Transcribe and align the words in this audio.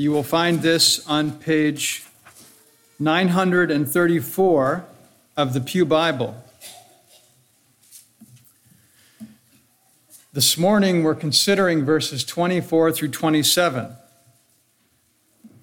You 0.00 0.12
will 0.12 0.22
find 0.22 0.62
this 0.62 1.06
on 1.06 1.32
page 1.32 2.06
934 2.98 4.84
of 5.36 5.52
the 5.52 5.60
Pew 5.60 5.84
Bible. 5.84 6.42
This 10.32 10.56
morning 10.56 11.04
we're 11.04 11.14
considering 11.14 11.84
verses 11.84 12.24
24 12.24 12.92
through 12.92 13.10
27. 13.10 13.94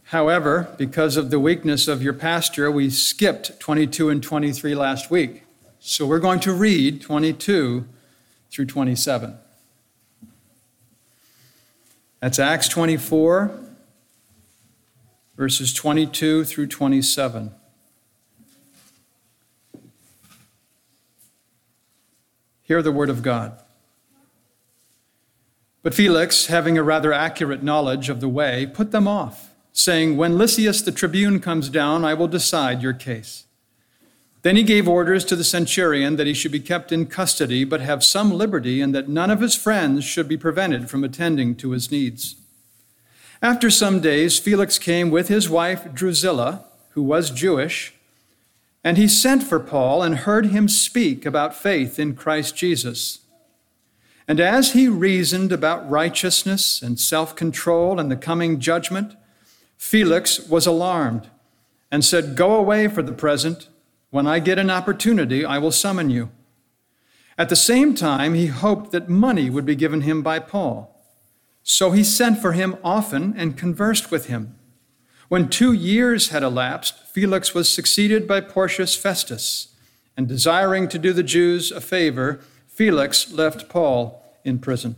However, 0.04 0.72
because 0.78 1.18
of 1.18 1.32
the 1.32 1.40
weakness 1.40 1.88
of 1.88 2.04
your 2.04 2.14
pastor, 2.14 2.70
we 2.70 2.92
skipped 2.92 3.60
22 3.60 4.10
and 4.10 4.22
23 4.22 4.76
last 4.76 5.10
week. 5.10 5.46
So 5.80 6.06
we're 6.06 6.20
going 6.20 6.42
to 6.42 6.54
read 6.54 7.02
22 7.02 7.88
through 8.52 8.66
27. 8.68 9.36
That's 12.20 12.38
Acts 12.38 12.68
24, 12.68 13.64
verses 15.38 15.74
22 15.74 16.44
through 16.44 16.68
27. 16.68 17.52
Hear 22.64 22.82
the 22.82 22.92
word 22.92 23.10
of 23.10 23.24
God. 23.24 23.58
But 25.84 25.94
Felix, 25.94 26.48
having 26.48 26.78
a 26.78 26.84
rather 26.84 27.14
accurate 27.14 27.64
knowledge 27.64 28.10
of 28.10 28.20
the 28.20 28.28
way, 28.28 28.66
put 28.66 28.92
them 28.92 29.08
off 29.08 29.52
saying, 29.78 30.18
When 30.18 30.38
Lysias 30.38 30.82
the 30.82 30.92
tribune 30.92 31.40
comes 31.40 31.70
down, 31.70 32.04
I 32.04 32.16
will 32.16 32.28
decide 32.28 32.82
your 32.82 32.94
case. 32.94 33.46
Then 34.42 34.56
he 34.56 34.64
gave 34.64 34.88
orders 34.88 35.24
to 35.26 35.36
the 35.36 35.44
centurion 35.44 36.16
that 36.16 36.28
he 36.28 36.34
should 36.34 36.52
be 36.52 36.60
kept 36.60 36.92
in 36.92 37.06
custody, 37.06 37.64
but 37.64 37.82
have 37.82 38.04
some 38.04 38.32
liberty, 38.32 38.82
and 38.82 38.94
that 38.96 39.08
none 39.08 39.30
of 39.30 39.42
his 39.42 39.56
friends 39.56 40.04
should 40.04 40.28
be 40.28 40.38
prevented 40.38 40.90
from 40.90 41.04
attending 41.04 41.56
to 41.56 41.72
his 41.72 41.92
needs. 41.92 42.36
After 43.42 43.70
some 43.70 44.00
days, 44.00 44.40
Felix 44.40 44.80
came 44.80 45.12
with 45.12 45.28
his 45.28 45.50
wife 45.50 45.94
Drusilla, 45.94 46.66
who 46.92 47.04
was 47.04 47.30
Jewish, 47.30 47.94
and 48.84 48.98
he 48.98 49.08
sent 49.08 49.44
for 49.44 49.60
Paul 49.60 50.02
and 50.02 50.16
heard 50.16 50.48
him 50.48 50.68
speak 50.68 51.26
about 51.26 51.56
faith 51.56 52.00
in 52.00 52.16
Christ 52.16 52.56
Jesus. 52.56 53.20
And 54.28 54.40
as 54.40 54.74
he 54.74 54.88
reasoned 54.88 55.52
about 55.52 55.90
righteousness 55.90 56.82
and 56.82 57.00
self 57.00 57.36
control 57.36 58.00
and 58.00 58.12
the 58.12 58.18
coming 58.18 58.60
judgment, 58.60 59.16
Felix 59.78 60.40
was 60.40 60.66
alarmed 60.66 61.30
and 61.92 62.04
said, 62.04 62.36
Go 62.36 62.56
away 62.56 62.88
for 62.88 63.02
the 63.02 63.14
present. 63.14 63.70
When 64.10 64.26
I 64.26 64.40
get 64.40 64.58
an 64.58 64.72
opportunity, 64.72 65.46
I 65.46 65.60
will 65.60 65.72
summon 65.72 66.10
you. 66.10 66.32
At 67.38 67.50
the 67.50 67.56
same 67.56 67.94
time, 67.94 68.34
he 68.34 68.48
hoped 68.48 68.92
that 68.92 69.10
money 69.10 69.50
would 69.50 69.66
be 69.66 69.76
given 69.76 70.02
him 70.02 70.24
by 70.24 70.40
Paul. 70.40 70.97
So 71.70 71.92
he 71.92 72.06
sent 72.06 72.42
for 72.42 72.54
him 72.54 72.78
often 72.82 73.34
and 73.36 73.58
conversed 73.58 74.10
with 74.10 74.28
him. 74.28 74.56
When 75.28 75.50
two 75.50 75.74
years 75.74 76.30
had 76.30 76.42
elapsed, 76.42 76.98
Felix 77.12 77.54
was 77.54 77.70
succeeded 77.70 78.26
by 78.26 78.40
Porcius 78.40 78.96
Festus, 78.96 79.76
and 80.16 80.30
desiring 80.30 80.88
to 80.88 80.98
do 80.98 81.12
the 81.12 81.24
Jews 81.24 81.70
a 81.74 81.82
favor, 81.82 82.40
Felix 82.70 83.34
left 83.34 83.68
Paul 83.68 84.24
in 84.46 84.60
prison. 84.60 84.96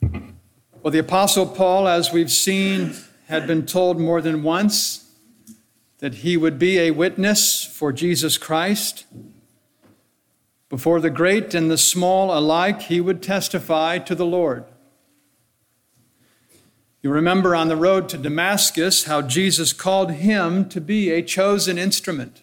Well, 0.00 0.92
the 0.92 1.00
Apostle 1.00 1.46
Paul, 1.46 1.88
as 1.88 2.12
we've 2.12 2.30
seen, 2.30 2.94
had 3.26 3.48
been 3.48 3.66
told 3.66 3.98
more 3.98 4.22
than 4.22 4.44
once 4.44 5.10
that 5.98 6.14
he 6.14 6.36
would 6.36 6.56
be 6.56 6.78
a 6.78 6.92
witness 6.92 7.64
for 7.64 7.92
Jesus 7.92 8.38
Christ. 8.38 9.06
Before 10.70 11.00
the 11.00 11.10
great 11.10 11.52
and 11.52 11.70
the 11.70 11.76
small 11.76 12.32
alike, 12.36 12.82
he 12.82 13.00
would 13.00 13.22
testify 13.22 13.98
to 13.98 14.14
the 14.14 14.24
Lord. 14.24 14.64
You 17.02 17.10
remember 17.10 17.56
on 17.56 17.68
the 17.68 17.76
road 17.76 18.08
to 18.10 18.18
Damascus 18.18 19.04
how 19.04 19.20
Jesus 19.20 19.72
called 19.72 20.12
him 20.12 20.68
to 20.68 20.80
be 20.80 21.10
a 21.10 21.22
chosen 21.22 21.76
instrument. 21.76 22.42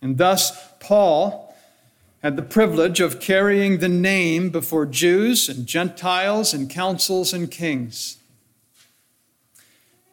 And 0.00 0.16
thus, 0.16 0.52
Paul 0.78 1.54
had 2.22 2.36
the 2.36 2.42
privilege 2.42 3.00
of 3.00 3.18
carrying 3.18 3.78
the 3.78 3.88
name 3.88 4.50
before 4.50 4.86
Jews 4.86 5.48
and 5.48 5.66
Gentiles 5.66 6.54
and 6.54 6.70
councils 6.70 7.32
and 7.32 7.50
kings. 7.50 8.18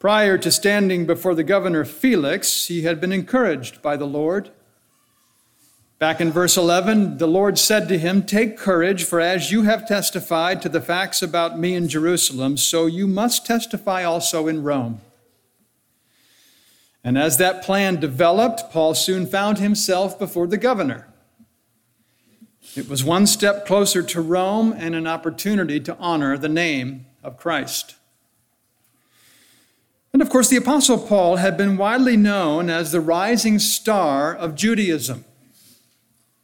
Prior 0.00 0.38
to 0.38 0.50
standing 0.50 1.06
before 1.06 1.36
the 1.36 1.44
governor 1.44 1.84
Felix, 1.84 2.66
he 2.66 2.82
had 2.82 3.00
been 3.00 3.12
encouraged 3.12 3.80
by 3.80 3.96
the 3.96 4.06
Lord. 4.06 4.50
Back 6.00 6.22
in 6.22 6.32
verse 6.32 6.56
11, 6.56 7.18
the 7.18 7.28
Lord 7.28 7.58
said 7.58 7.86
to 7.88 7.98
him, 7.98 8.22
Take 8.22 8.56
courage, 8.56 9.04
for 9.04 9.20
as 9.20 9.52
you 9.52 9.64
have 9.64 9.86
testified 9.86 10.62
to 10.62 10.70
the 10.70 10.80
facts 10.80 11.20
about 11.20 11.58
me 11.58 11.74
in 11.74 11.88
Jerusalem, 11.88 12.56
so 12.56 12.86
you 12.86 13.06
must 13.06 13.44
testify 13.44 14.02
also 14.02 14.48
in 14.48 14.62
Rome. 14.62 15.02
And 17.04 17.18
as 17.18 17.36
that 17.36 17.62
plan 17.62 18.00
developed, 18.00 18.72
Paul 18.72 18.94
soon 18.94 19.26
found 19.26 19.58
himself 19.58 20.18
before 20.18 20.46
the 20.46 20.56
governor. 20.56 21.06
It 22.74 22.88
was 22.88 23.04
one 23.04 23.26
step 23.26 23.66
closer 23.66 24.02
to 24.02 24.22
Rome 24.22 24.72
and 24.74 24.94
an 24.94 25.06
opportunity 25.06 25.80
to 25.80 25.96
honor 25.98 26.38
the 26.38 26.48
name 26.48 27.04
of 27.22 27.36
Christ. 27.36 27.96
And 30.14 30.22
of 30.22 30.30
course, 30.30 30.48
the 30.48 30.56
Apostle 30.56 30.96
Paul 30.96 31.36
had 31.36 31.58
been 31.58 31.76
widely 31.76 32.16
known 32.16 32.70
as 32.70 32.90
the 32.90 33.02
rising 33.02 33.58
star 33.58 34.34
of 34.34 34.54
Judaism. 34.54 35.26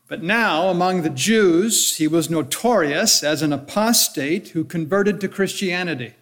But 0.09 0.23
now, 0.23 0.69
among 0.69 1.03
the 1.03 1.11
Jews, 1.11 1.97
he 1.97 2.07
was 2.07 2.31
notorious 2.31 3.25
as 3.25 3.43
an 3.43 3.53
apostate 3.53 4.49
who 4.49 4.65
converted 4.65 5.21
to 5.21 5.29
Christianity. 5.29 6.15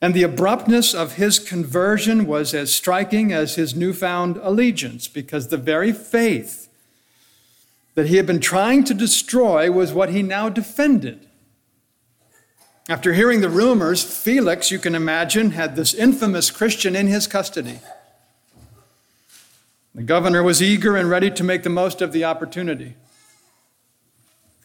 And 0.00 0.14
the 0.14 0.22
abruptness 0.22 0.94
of 0.94 1.16
his 1.16 1.38
conversion 1.38 2.26
was 2.26 2.54
as 2.54 2.72
striking 2.72 3.32
as 3.32 3.56
his 3.56 3.74
newfound 3.74 4.38
allegiance, 4.38 5.08
because 5.08 5.48
the 5.48 5.56
very 5.56 5.92
faith 5.92 6.68
that 7.96 8.06
he 8.06 8.16
had 8.16 8.26
been 8.26 8.40
trying 8.40 8.84
to 8.84 8.94
destroy 8.94 9.70
was 9.70 9.92
what 9.92 10.10
he 10.10 10.22
now 10.22 10.48
defended. 10.48 11.26
After 12.88 13.12
hearing 13.12 13.40
the 13.40 13.50
rumors, 13.50 14.02
Felix, 14.02 14.70
you 14.70 14.78
can 14.78 14.94
imagine, 14.94 15.50
had 15.50 15.76
this 15.76 15.92
infamous 15.92 16.50
Christian 16.50 16.96
in 16.96 17.08
his 17.08 17.26
custody. 17.26 17.80
The 19.94 20.02
governor 20.02 20.42
was 20.42 20.62
eager 20.62 20.96
and 20.96 21.10
ready 21.10 21.30
to 21.32 21.44
make 21.44 21.62
the 21.62 21.70
most 21.70 22.00
of 22.00 22.12
the 22.12 22.24
opportunity. 22.24 22.94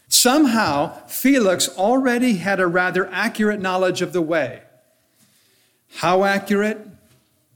Somehow, 0.07 1.05
Felix 1.07 1.67
already 1.69 2.37
had 2.37 2.59
a 2.59 2.67
rather 2.67 3.07
accurate 3.11 3.59
knowledge 3.59 4.01
of 4.01 4.13
the 4.13 4.21
way. 4.21 4.61
How 5.95 6.23
accurate, 6.23 6.87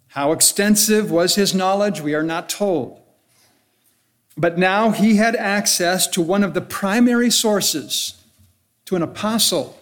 how 0.09 0.31
extensive 0.31 1.11
was 1.11 1.35
his 1.35 1.53
knowledge, 1.53 2.01
we 2.01 2.15
are 2.15 2.23
not 2.23 2.49
told. 2.49 2.99
But 4.35 4.57
now 4.57 4.91
he 4.91 5.17
had 5.17 5.35
access 5.35 6.07
to 6.07 6.21
one 6.21 6.43
of 6.43 6.53
the 6.53 6.61
primary 6.61 7.29
sources, 7.29 8.15
to 8.85 8.95
an 8.95 9.03
apostle. 9.03 9.77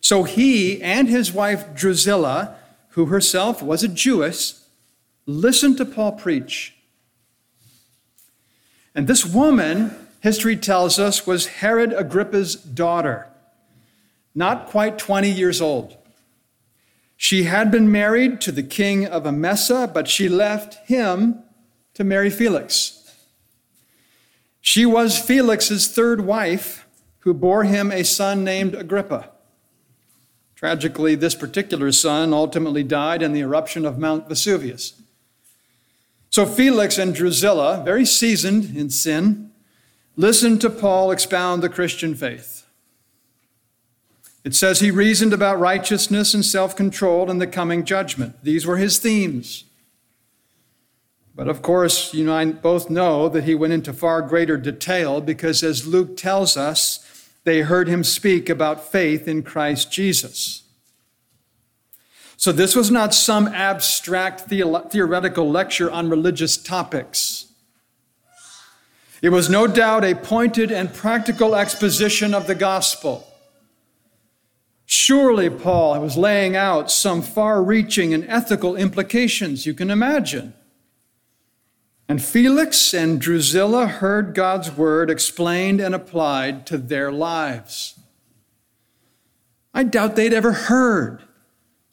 So 0.00 0.22
he 0.22 0.80
and 0.80 1.08
his 1.08 1.32
wife 1.32 1.74
Drusilla, 1.74 2.56
who 2.90 3.06
herself 3.06 3.62
was 3.62 3.82
a 3.82 3.88
Jewess, 3.88 4.65
listened 5.26 5.76
to 5.78 5.84
Paul 5.84 6.12
preach. 6.12 6.74
And 8.94 9.06
this 9.06 9.26
woman, 9.26 9.94
history 10.20 10.56
tells 10.56 10.98
us, 10.98 11.26
was 11.26 11.46
Herod 11.46 11.92
Agrippa's 11.92 12.54
daughter, 12.54 13.26
not 14.34 14.68
quite 14.68 14.98
20 14.98 15.30
years 15.30 15.60
old. 15.60 15.96
She 17.16 17.44
had 17.44 17.70
been 17.70 17.90
married 17.90 18.40
to 18.42 18.52
the 18.52 18.62
king 18.62 19.06
of 19.06 19.24
Emesa, 19.24 19.92
but 19.92 20.08
she 20.08 20.28
left 20.28 20.86
him 20.88 21.42
to 21.94 22.04
marry 22.04 22.30
Felix. 22.30 23.02
She 24.60 24.84
was 24.84 25.18
Felix's 25.18 25.88
third 25.88 26.22
wife, 26.22 26.86
who 27.20 27.34
bore 27.34 27.64
him 27.64 27.90
a 27.90 28.04
son 28.04 28.44
named 28.44 28.74
Agrippa. 28.74 29.30
Tragically, 30.54 31.14
this 31.14 31.34
particular 31.34 31.90
son 31.92 32.32
ultimately 32.32 32.82
died 32.82 33.22
in 33.22 33.32
the 33.32 33.40
eruption 33.40 33.84
of 33.84 33.98
Mount 33.98 34.28
Vesuvius. 34.28 34.94
So 36.30 36.44
Felix 36.44 36.98
and 36.98 37.14
Drusilla, 37.14 37.82
very 37.84 38.04
seasoned 38.04 38.76
in 38.76 38.90
sin, 38.90 39.50
listened 40.16 40.60
to 40.62 40.70
Paul 40.70 41.10
expound 41.10 41.62
the 41.62 41.68
Christian 41.68 42.14
faith. 42.14 42.66
It 44.44 44.54
says 44.54 44.78
he 44.78 44.90
reasoned 44.90 45.32
about 45.32 45.58
righteousness 45.58 46.32
and 46.32 46.44
self 46.44 46.76
control 46.76 47.30
and 47.30 47.40
the 47.40 47.46
coming 47.48 47.84
judgment. 47.84 48.36
These 48.42 48.64
were 48.64 48.76
his 48.76 48.98
themes. 48.98 49.64
But 51.34 51.48
of 51.48 51.62
course, 51.62 52.14
you 52.14 52.22
and 52.22 52.30
I 52.30 52.44
both 52.52 52.88
know 52.88 53.28
that 53.28 53.44
he 53.44 53.54
went 53.54 53.74
into 53.74 53.92
far 53.92 54.22
greater 54.22 54.56
detail 54.56 55.20
because, 55.20 55.62
as 55.62 55.86
Luke 55.86 56.16
tells 56.16 56.56
us, 56.56 57.28
they 57.44 57.60
heard 57.60 57.88
him 57.88 58.02
speak 58.02 58.48
about 58.48 58.90
faith 58.90 59.28
in 59.28 59.42
Christ 59.42 59.92
Jesus. 59.92 60.62
So, 62.36 62.52
this 62.52 62.76
was 62.76 62.90
not 62.90 63.14
some 63.14 63.48
abstract 63.48 64.42
theoretical 64.42 65.50
lecture 65.50 65.90
on 65.90 66.10
religious 66.10 66.56
topics. 66.56 67.46
It 69.22 69.30
was 69.30 69.48
no 69.48 69.66
doubt 69.66 70.04
a 70.04 70.14
pointed 70.14 70.70
and 70.70 70.92
practical 70.92 71.56
exposition 71.56 72.34
of 72.34 72.46
the 72.46 72.54
gospel. 72.54 73.26
Surely, 74.84 75.50
Paul 75.50 76.00
was 76.00 76.16
laying 76.16 76.54
out 76.54 76.90
some 76.90 77.22
far 77.22 77.62
reaching 77.62 78.12
and 78.12 78.24
ethical 78.28 78.76
implications 78.76 79.66
you 79.66 79.74
can 79.74 79.90
imagine. 79.90 80.54
And 82.08 82.22
Felix 82.22 82.94
and 82.94 83.20
Drusilla 83.20 83.86
heard 83.88 84.34
God's 84.34 84.70
word 84.70 85.10
explained 85.10 85.80
and 85.80 85.94
applied 85.94 86.66
to 86.66 86.78
their 86.78 87.10
lives. 87.10 87.98
I 89.74 89.82
doubt 89.82 90.14
they'd 90.14 90.32
ever 90.32 90.52
heard 90.52 91.22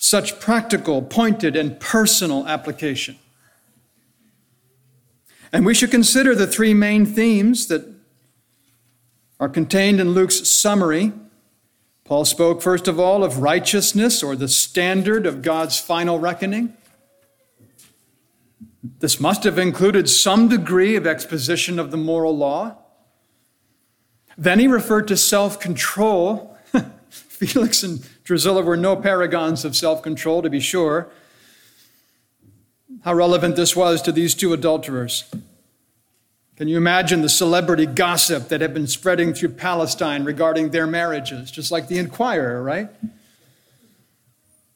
such 0.04 0.38
practical, 0.38 1.02
pointed, 1.02 1.56
and 1.56 1.80
personal 1.80 2.46
application. 2.46 3.18
And 5.54 5.66
we 5.66 5.74
should 5.74 5.92
consider 5.92 6.36
the 6.36 6.46
three 6.46 6.74
main 6.74 7.06
themes 7.06 7.68
that 7.68 7.90
are 9.40 9.48
contained 9.48 10.02
in 10.02 10.10
Luke's 10.10 10.46
summary. 10.50 11.14
Paul 12.04 12.26
spoke, 12.26 12.62
first 12.62 12.90
of 12.90 13.00
all, 13.00 13.24
of 13.24 13.38
righteousness 13.38 14.22
or 14.22 14.36
the 14.36 14.50
standard 14.50 15.26
of 15.26 15.42
God's 15.42 15.80
final 15.80 16.20
reckoning. 16.20 16.76
This 19.00 19.22
must 19.22 19.46
have 19.46 19.58
included 19.58 20.10
some 20.10 20.50
degree 20.50 20.98
of 20.98 21.08
exposition 21.08 21.80
of 21.80 21.92
the 21.92 21.98
moral 21.98 22.36
law. 22.36 22.76
Then 24.38 24.60
he 24.60 24.68
referred 24.68 25.08
to 25.08 25.16
self 25.16 25.62
control. 25.62 26.53
Felix 27.46 27.84
and 27.84 28.08
Drusilla 28.24 28.62
were 28.62 28.78
no 28.78 28.96
paragons 28.96 29.66
of 29.66 29.76
self 29.76 30.02
control, 30.02 30.42
to 30.42 30.50
be 30.50 30.60
sure. 30.60 31.10
How 33.04 33.14
relevant 33.14 33.56
this 33.56 33.76
was 33.76 34.02
to 34.04 34.12
these 34.12 34.34
two 34.34 34.54
adulterers. 34.54 35.26
Can 36.56 36.68
you 36.68 36.78
imagine 36.78 37.22
the 37.22 37.30
celebrity 37.30 37.86
gossip 37.86 38.48
that 38.50 38.62
had 38.62 38.74
been 38.74 38.88
spreading 38.88 39.34
through 39.34 39.50
Palestine 39.50 40.24
regarding 40.24 40.70
their 40.70 40.86
marriages? 40.86 41.50
Just 41.50 41.72
like 41.72 41.88
the 41.88 41.98
Inquirer, 41.98 42.62
right? 42.62 42.90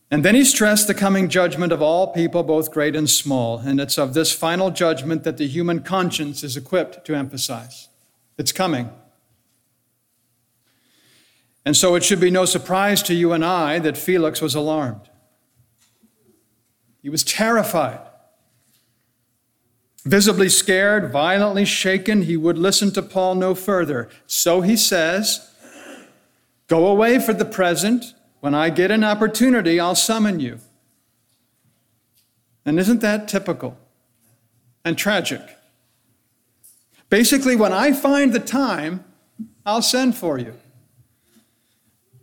And 0.09 0.25
then 0.25 0.35
he 0.35 0.43
stressed 0.43 0.87
the 0.87 0.93
coming 0.93 1.29
judgment 1.29 1.71
of 1.71 1.81
all 1.81 2.07
people, 2.13 2.41
both 2.41 2.71
great 2.71 2.95
and 2.95 3.09
small. 3.09 3.59
And 3.59 3.79
it's 3.79 3.97
of 3.97 4.13
this 4.13 4.31
final 4.31 4.71
judgment 4.71 5.23
that 5.23 5.37
the 5.37 5.47
human 5.47 5.83
conscience 5.83 6.43
is 6.43 6.57
equipped 6.57 7.05
to 7.05 7.15
emphasize. 7.15 7.89
It's 8.37 8.51
coming. 8.51 8.89
And 11.67 11.75
so 11.75 11.95
it 11.95 12.05
should 12.05 12.21
be 12.21 12.31
no 12.31 12.45
surprise 12.45 13.03
to 13.03 13.13
you 13.13 13.33
and 13.33 13.43
I 13.43 13.77
that 13.79 13.97
Felix 13.97 14.39
was 14.39 14.55
alarmed. 14.55 15.09
He 17.01 17.09
was 17.09 17.25
terrified. 17.25 17.99
Visibly 20.05 20.47
scared, 20.47 21.11
violently 21.11 21.65
shaken, 21.65 22.21
he 22.21 22.37
would 22.37 22.57
listen 22.57 22.91
to 22.91 23.01
Paul 23.01 23.35
no 23.35 23.53
further. 23.53 24.07
So 24.27 24.61
he 24.61 24.77
says, 24.77 25.53
Go 26.67 26.87
away 26.87 27.19
for 27.19 27.33
the 27.33 27.43
present 27.43 28.13
when 28.39 28.55
I 28.55 28.69
get 28.69 28.89
an 28.89 29.03
opportunity, 29.03 29.77
I'll 29.77 29.93
summon 29.93 30.39
you. 30.39 30.59
And 32.65 32.79
isn't 32.79 33.01
that 33.01 33.27
typical 33.27 33.77
and 34.85 34.97
tragic? 34.97 35.41
Basically, 37.09 37.57
when 37.57 37.73
I 37.73 37.91
find 37.91 38.31
the 38.31 38.39
time, 38.39 39.03
I'll 39.65 39.81
send 39.81 40.15
for 40.15 40.37
you. 40.37 40.53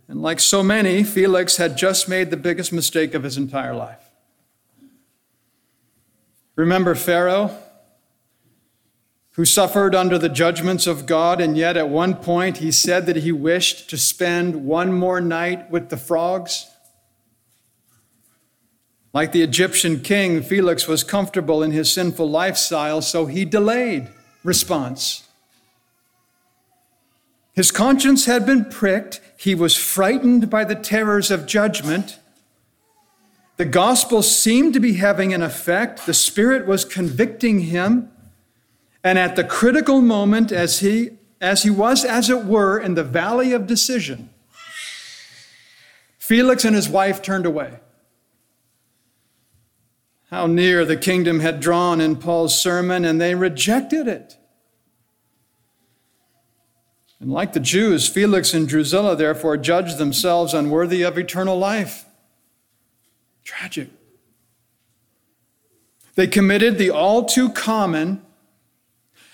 And 0.07 0.21
like 0.21 0.39
so 0.39 0.61
many, 0.61 1.03
Felix 1.03 1.57
had 1.57 1.77
just 1.77 2.07
made 2.07 2.29
the 2.29 2.37
biggest 2.37 2.71
mistake 2.71 3.13
of 3.13 3.23
his 3.23 3.37
entire 3.37 3.73
life. 3.73 4.09
Remember 6.55 6.95
Pharaoh? 6.95 7.57
who 9.35 9.43
suffered 9.43 9.93
under 9.93 10.17
the 10.17 10.29
judgments 10.29 10.87
of 10.87 11.05
God, 11.05 11.41
and 11.41 11.57
yet 11.57 11.75
at 11.75 11.89
one 11.89 12.15
point 12.15 12.57
he 12.57 12.71
said 12.71 13.05
that 13.05 13.17
he 13.17 13.33
wished 13.33 13.89
to 13.89 13.97
spend 13.97 14.65
one 14.65 14.93
more 14.93 15.19
night 15.19 15.69
with 15.69 15.89
the 15.89 15.97
frogs? 15.97 16.67
Like 19.13 19.33
the 19.33 19.41
Egyptian 19.41 19.99
king, 19.99 20.41
Felix 20.41 20.87
was 20.87 21.03
comfortable 21.03 21.61
in 21.61 21.71
his 21.71 21.91
sinful 21.91 22.29
lifestyle, 22.29 23.01
so 23.01 23.25
he 23.25 23.43
delayed 23.43 24.07
response. 24.43 25.27
His 27.53 27.71
conscience 27.71 28.25
had 28.25 28.45
been 28.45 28.65
pricked. 28.65 29.19
He 29.37 29.55
was 29.55 29.75
frightened 29.75 30.49
by 30.49 30.63
the 30.63 30.75
terrors 30.75 31.29
of 31.31 31.45
judgment. 31.45 32.19
The 33.57 33.65
gospel 33.65 34.21
seemed 34.21 34.73
to 34.73 34.79
be 34.79 34.93
having 34.93 35.33
an 35.33 35.41
effect. 35.41 36.05
The 36.05 36.13
Spirit 36.13 36.65
was 36.65 36.85
convicting 36.85 37.61
him. 37.61 38.11
And 39.03 39.19
at 39.19 39.35
the 39.35 39.43
critical 39.43 40.01
moment, 40.01 40.51
as 40.51 40.79
he, 40.79 41.11
as 41.39 41.63
he 41.63 41.69
was, 41.69 42.03
as 42.03 42.29
it 42.29 42.45
were, 42.45 42.79
in 42.79 42.95
the 42.95 43.03
valley 43.03 43.53
of 43.53 43.67
decision, 43.67 44.29
Felix 46.17 46.65
and 46.65 46.75
his 46.75 46.89
wife 46.89 47.21
turned 47.21 47.45
away. 47.45 47.79
How 50.31 50.47
near 50.47 50.83
the 50.83 50.97
kingdom 50.97 51.39
had 51.39 51.59
drawn 51.59 52.01
in 52.01 52.15
Paul's 52.15 52.59
sermon, 52.59 53.05
and 53.05 53.21
they 53.21 53.35
rejected 53.35 54.07
it. 54.07 54.37
And 57.25 57.33
like 57.33 57.53
the 57.53 57.59
Jews, 57.59 58.07
Felix 58.07 58.53
and 58.53 58.67
Drusilla 58.67 59.15
therefore 59.15 59.57
judged 59.57 59.97
themselves 59.97 60.53
unworthy 60.53 61.01
of 61.01 61.17
eternal 61.17 61.57
life. 61.57 62.05
Tragic. 63.43 63.89
They 66.13 66.27
committed 66.27 66.77
the 66.77 66.91
all 66.91 67.25
too 67.25 67.49
common 67.49 68.23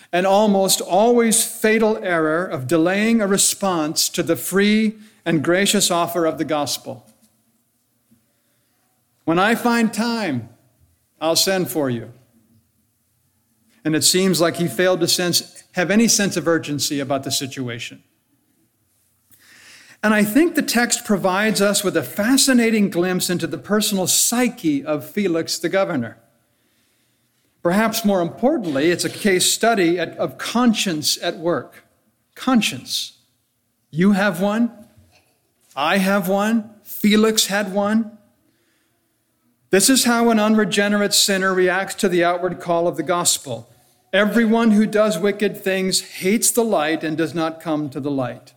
and 0.10 0.26
almost 0.26 0.80
always 0.80 1.46
fatal 1.46 1.98
error 1.98 2.46
of 2.46 2.66
delaying 2.66 3.20
a 3.20 3.28
response 3.28 4.08
to 4.08 4.24
the 4.24 4.38
free 4.38 4.96
and 5.26 5.44
gracious 5.44 5.92
offer 5.92 6.26
of 6.26 6.38
the 6.38 6.46
gospel. 6.46 7.06
When 9.26 9.38
I 9.38 9.54
find 9.54 9.94
time, 9.94 10.48
I'll 11.20 11.36
send 11.36 11.70
for 11.70 11.90
you. 11.90 12.14
And 13.84 13.98
it 13.98 14.06
seems 14.06 14.40
like 14.40 14.56
he 14.56 14.70
failed 14.70 15.02
to 15.02 15.10
sense, 15.10 15.61
have 15.74 15.92
any 15.92 16.08
sense 16.08 16.38
of 16.38 16.48
urgency 16.48 17.00
about 17.00 17.24
the 17.24 17.32
situation. 17.32 18.04
And 20.04 20.14
I 20.14 20.24
think 20.24 20.56
the 20.56 20.64
text 20.64 21.06
provides 21.06 21.62
us 21.62 21.84
with 21.84 21.96
a 21.96 22.04
fascinating 22.04 22.90
glimpse 22.90 23.30
into 23.30 23.46
the 23.46 23.58
personal 23.58 24.08
psyche 24.08 24.84
of 24.84 25.08
Felix 25.08 25.60
the 25.60 25.70
governor. 25.70 26.18
Perhaps 27.62 28.04
more 28.04 28.22
importantly, 28.22 28.90
it's 28.90 29.06
a 29.06 29.10
case 29.10 29.52
study 29.52 30.00
at, 30.00 30.18
of 30.18 30.40
conscience 30.40 31.22
at 31.22 31.38
work. 31.38 31.86
Conscience. 32.34 33.20
You 33.92 34.14
have 34.14 34.42
one. 34.42 34.72
I 35.76 36.00
have 36.00 36.28
one. 36.28 36.72
Felix 36.84 37.48
had 37.48 37.72
one. 37.72 38.18
This 39.70 39.90
is 39.90 40.06
how 40.06 40.30
an 40.32 40.40
unregenerate 40.40 41.14
sinner 41.14 41.54
reacts 41.54 41.96
to 41.96 42.10
the 42.10 42.24
outward 42.24 42.60
call 42.60 42.88
of 42.88 42.98
the 42.98 43.04
gospel. 43.04 43.71
Everyone 44.14 44.72
who 44.72 44.86
does 44.86 45.18
wicked 45.18 45.56
things 45.56 46.02
hates 46.02 46.52
the 46.52 46.66
light 46.66 47.04
and 47.04 47.18
does 47.18 47.34
not 47.34 47.62
come 47.62 47.90
to 47.90 48.00
the 48.00 48.12
light. 48.12 48.54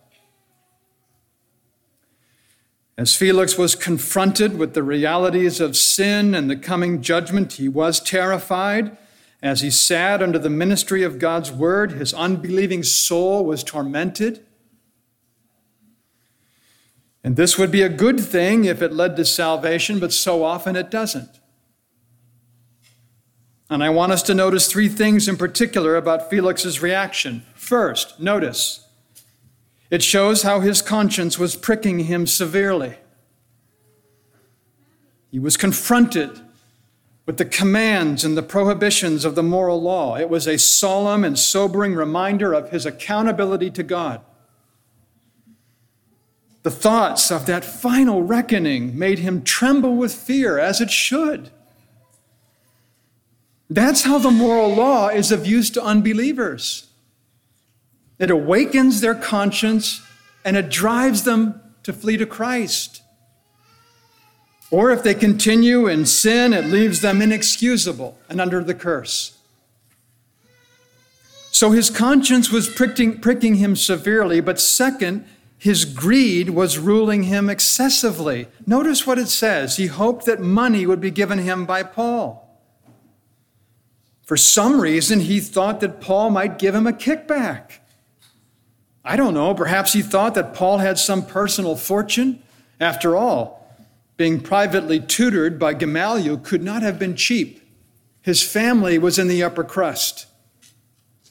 As 2.97 3.15
Felix 3.15 3.57
was 3.57 3.75
confronted 3.75 4.57
with 4.57 4.73
the 4.73 4.83
realities 4.83 5.59
of 5.59 5.75
sin 5.75 6.33
and 6.33 6.49
the 6.49 6.55
coming 6.55 7.01
judgment, 7.01 7.53
he 7.53 7.69
was 7.69 7.99
terrified. 7.99 8.97
As 9.41 9.61
he 9.61 9.69
sat 9.69 10.23
under 10.23 10.39
the 10.39 10.49
ministry 10.49 11.03
of 11.03 11.19
God's 11.19 11.51
word, 11.51 11.93
his 11.93 12.13
unbelieving 12.13 12.83
soul 12.83 13.45
was 13.45 13.63
tormented. 13.63 14.45
And 17.23 17.35
this 17.35 17.57
would 17.57 17.71
be 17.71 17.81
a 17.81 17.89
good 17.89 18.19
thing 18.19 18.65
if 18.65 18.81
it 18.81 18.93
led 18.93 19.15
to 19.17 19.25
salvation, 19.25 19.99
but 19.99 20.13
so 20.13 20.43
often 20.43 20.75
it 20.75 20.89
doesn't. 20.89 21.39
And 23.69 23.83
I 23.83 23.89
want 23.89 24.11
us 24.11 24.21
to 24.23 24.33
notice 24.33 24.67
three 24.67 24.89
things 24.89 25.27
in 25.27 25.37
particular 25.37 25.95
about 25.95 26.29
Felix's 26.29 26.81
reaction. 26.81 27.43
First, 27.55 28.19
notice 28.19 28.87
it 29.89 30.03
shows 30.03 30.43
how 30.43 30.59
his 30.59 30.81
conscience 30.81 31.39
was 31.39 31.55
pricking 31.55 31.99
him 31.99 32.27
severely. 32.27 32.97
He 35.31 35.39
was 35.39 35.57
confronted 35.57 36.39
with 37.25 37.37
the 37.37 37.45
commands 37.45 38.23
and 38.23 38.37
the 38.37 38.43
prohibitions 38.43 39.25
of 39.25 39.35
the 39.35 39.43
moral 39.43 39.81
law. 39.81 40.15
It 40.15 40.29
was 40.29 40.47
a 40.47 40.59
solemn 40.59 41.23
and 41.23 41.37
sobering 41.37 41.95
reminder 41.95 42.53
of 42.53 42.69
his 42.69 42.85
accountability 42.85 43.71
to 43.71 43.83
God. 43.83 44.21
The 46.63 46.71
thoughts 46.71 47.31
of 47.31 47.45
that 47.47 47.65
final 47.65 48.23
reckoning 48.23 48.97
made 48.97 49.19
him 49.19 49.43
tremble 49.43 49.95
with 49.95 50.13
fear, 50.13 50.57
as 50.57 50.81
it 50.81 50.91
should. 50.91 51.51
That's 53.69 54.03
how 54.03 54.19
the 54.19 54.31
moral 54.31 54.73
law 54.73 55.09
is 55.09 55.31
of 55.31 55.45
use 55.45 55.69
to 55.71 55.83
unbelievers. 55.83 56.87
It 58.19 58.29
awakens 58.29 59.01
their 59.01 59.15
conscience 59.15 60.01
and 60.43 60.55
it 60.55 60.69
drives 60.69 61.23
them 61.23 61.61
to 61.83 61.91
flee 61.91 62.17
to 62.17 62.25
Christ. 62.25 63.01
Or 64.71 64.91
if 64.91 65.03
they 65.03 65.13
continue 65.13 65.87
in 65.87 66.05
sin, 66.05 66.53
it 66.53 66.65
leaves 66.65 67.01
them 67.01 67.21
inexcusable 67.21 68.17
and 68.29 68.39
under 68.39 68.63
the 68.63 68.73
curse. 68.73 69.37
So 71.51 71.71
his 71.71 71.89
conscience 71.89 72.51
was 72.51 72.67
pricking, 72.67 73.19
pricking 73.21 73.55
him 73.55 73.75
severely, 73.75 74.41
but 74.41 74.59
second, 74.59 75.25
his 75.57 75.85
greed 75.85 76.49
was 76.49 76.77
ruling 76.77 77.23
him 77.23 77.49
excessively. 77.49 78.47
Notice 78.67 79.07
what 79.07 79.17
it 79.17 79.29
says. 79.29 79.77
He 79.77 79.87
hoped 79.87 80.25
that 80.25 80.41
money 80.41 80.85
would 80.85 80.99
be 80.99 81.11
given 81.11 81.39
him 81.39 81.65
by 81.65 81.81
Paul. 81.83 82.44
For 84.25 84.35
some 84.35 84.81
reason, 84.81 85.21
he 85.21 85.39
thought 85.39 85.79
that 85.81 86.01
Paul 86.01 86.31
might 86.31 86.57
give 86.57 86.75
him 86.75 86.87
a 86.87 86.93
kickback. 86.93 87.79
I 89.03 89.15
don't 89.15 89.35
know, 89.35 89.53
perhaps 89.53 89.93
he 89.93 90.01
thought 90.01 90.33
that 90.33 90.55
Paul 90.55 90.79
had 90.79 90.97
some 90.97 91.25
personal 91.25 91.75
fortune. 91.75 92.41
After 92.79 93.15
all, 93.15 93.71
being 94.17 94.41
privately 94.41 94.99
tutored 94.99 95.59
by 95.59 95.75
Gamaliel 95.75 96.37
could 96.37 96.63
not 96.63 96.81
have 96.81 96.97
been 96.97 97.15
cheap. 97.15 97.61
His 98.21 98.41
family 98.41 98.97
was 98.97 99.19
in 99.19 99.27
the 99.27 99.43
upper 99.43 99.63
crust. 99.63 100.25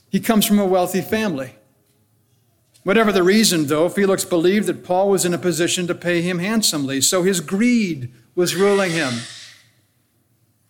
He 0.09 0.21
comes 0.21 0.47
from 0.47 0.61
a 0.61 0.65
wealthy 0.65 1.01
family. 1.01 1.57
Whatever 2.85 3.11
the 3.11 3.25
reason, 3.25 3.67
though, 3.67 3.89
Felix 3.89 4.25
believed 4.25 4.67
that 4.69 4.85
Paul 4.85 5.11
was 5.11 5.25
in 5.25 5.35
a 5.35 5.39
position 5.39 5.89
to 5.89 5.95
pay 5.95 6.23
him 6.23 6.39
handsomely, 6.39 7.01
so 7.01 7.25
his 7.25 7.41
greed 7.41 8.13
was 8.37 8.55
ruling 8.55 8.93
him. 8.93 9.15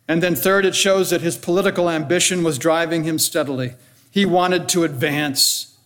And 0.07 0.21
then, 0.21 0.35
third, 0.35 0.65
it 0.65 0.75
shows 0.75 1.09
that 1.09 1.21
his 1.21 1.37
political 1.37 1.89
ambition 1.89 2.43
was 2.43 2.59
driving 2.59 3.03
him 3.03 3.17
steadily. 3.17 3.73
He 4.11 4.25
wanted 4.25 4.69
to 4.69 4.83
advance. 4.83 5.77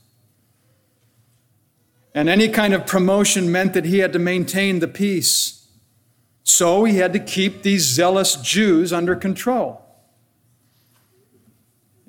And 2.13 2.27
any 2.27 2.49
kind 2.49 2.73
of 2.73 2.85
promotion 2.85 3.51
meant 3.51 3.73
that 3.73 3.85
he 3.85 3.99
had 3.99 4.11
to 4.13 4.19
maintain 4.19 4.79
the 4.79 4.87
peace. 4.87 5.67
So 6.43 6.83
he 6.83 6.97
had 6.97 7.13
to 7.13 7.19
keep 7.19 7.61
these 7.61 7.83
zealous 7.83 8.35
Jews 8.35 8.91
under 8.91 9.15
control. 9.15 9.85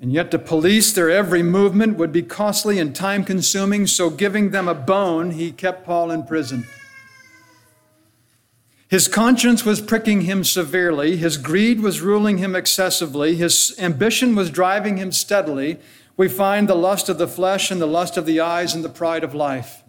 And 0.01 0.11
yet, 0.11 0.31
to 0.31 0.39
police 0.39 0.91
their 0.91 1.11
every 1.11 1.43
movement 1.43 1.95
would 1.97 2.11
be 2.11 2.23
costly 2.23 2.79
and 2.79 2.95
time 2.95 3.23
consuming, 3.23 3.85
so 3.85 4.09
giving 4.09 4.49
them 4.49 4.67
a 4.67 4.73
bone, 4.73 5.31
he 5.31 5.51
kept 5.51 5.85
Paul 5.85 6.09
in 6.09 6.23
prison. 6.23 6.65
His 8.91 9.07
conscience 9.07 9.63
was 9.63 9.79
pricking 9.79 10.23
him 10.23 10.43
severely, 10.43 11.15
his 11.15 11.37
greed 11.37 11.79
was 11.79 12.01
ruling 12.01 12.39
him 12.39 12.57
excessively, 12.57 13.35
his 13.35 13.73
ambition 13.79 14.35
was 14.35 14.49
driving 14.49 14.97
him 14.97 15.13
steadily. 15.13 15.79
We 16.17 16.27
find 16.27 16.67
the 16.67 16.75
lust 16.75 17.07
of 17.07 17.17
the 17.17 17.25
flesh 17.25 17.71
and 17.71 17.81
the 17.81 17.85
lust 17.85 18.17
of 18.17 18.25
the 18.25 18.41
eyes 18.41 18.75
and 18.75 18.83
the 18.83 18.89
pride 18.89 19.23
of 19.23 19.33
life. 19.33 19.81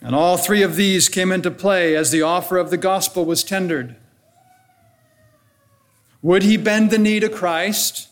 And 0.00 0.14
all 0.14 0.36
three 0.36 0.62
of 0.62 0.76
these 0.76 1.08
came 1.08 1.32
into 1.32 1.50
play 1.50 1.96
as 1.96 2.12
the 2.12 2.22
offer 2.22 2.56
of 2.56 2.70
the 2.70 2.76
gospel 2.76 3.24
was 3.24 3.42
tendered. 3.42 3.96
Would 6.22 6.44
he 6.44 6.56
bend 6.56 6.92
the 6.92 6.98
knee 6.98 7.18
to 7.18 7.28
Christ 7.28 8.10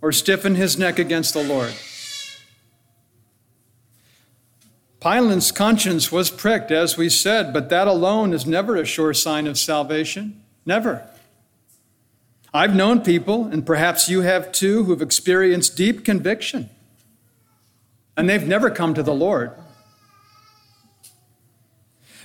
or 0.00 0.12
stiffen 0.12 0.54
his 0.54 0.78
neck 0.78 0.98
against 0.98 1.34
the 1.34 1.44
Lord? 1.44 1.74
Pilate's 5.06 5.52
conscience 5.52 6.10
was 6.10 6.32
pricked, 6.32 6.72
as 6.72 6.96
we 6.96 7.08
said, 7.08 7.52
but 7.52 7.68
that 7.68 7.86
alone 7.86 8.32
is 8.32 8.44
never 8.44 8.74
a 8.74 8.84
sure 8.84 9.14
sign 9.14 9.46
of 9.46 9.56
salvation. 9.56 10.42
Never. 10.64 11.08
I've 12.52 12.74
known 12.74 13.02
people, 13.02 13.44
and 13.44 13.64
perhaps 13.64 14.08
you 14.08 14.22
have 14.22 14.50
too, 14.50 14.82
who've 14.82 15.00
experienced 15.00 15.76
deep 15.76 16.04
conviction, 16.04 16.70
and 18.16 18.28
they've 18.28 18.48
never 18.48 18.68
come 18.68 18.94
to 18.94 19.02
the 19.04 19.14
Lord. 19.14 19.52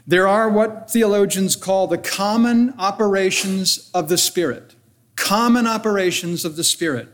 There 0.08 0.28
are 0.28 0.50
what 0.50 0.90
theologians 0.90 1.56
call 1.56 1.86
the 1.86 2.00
common 2.00 2.74
operations 2.80 3.92
of 3.94 4.10
the 4.10 4.18
Spirit. 4.18 4.74
Common 5.16 5.68
operations 5.68 6.46
of 6.46 6.56
the 6.56 6.64
Spirit. 6.64 7.10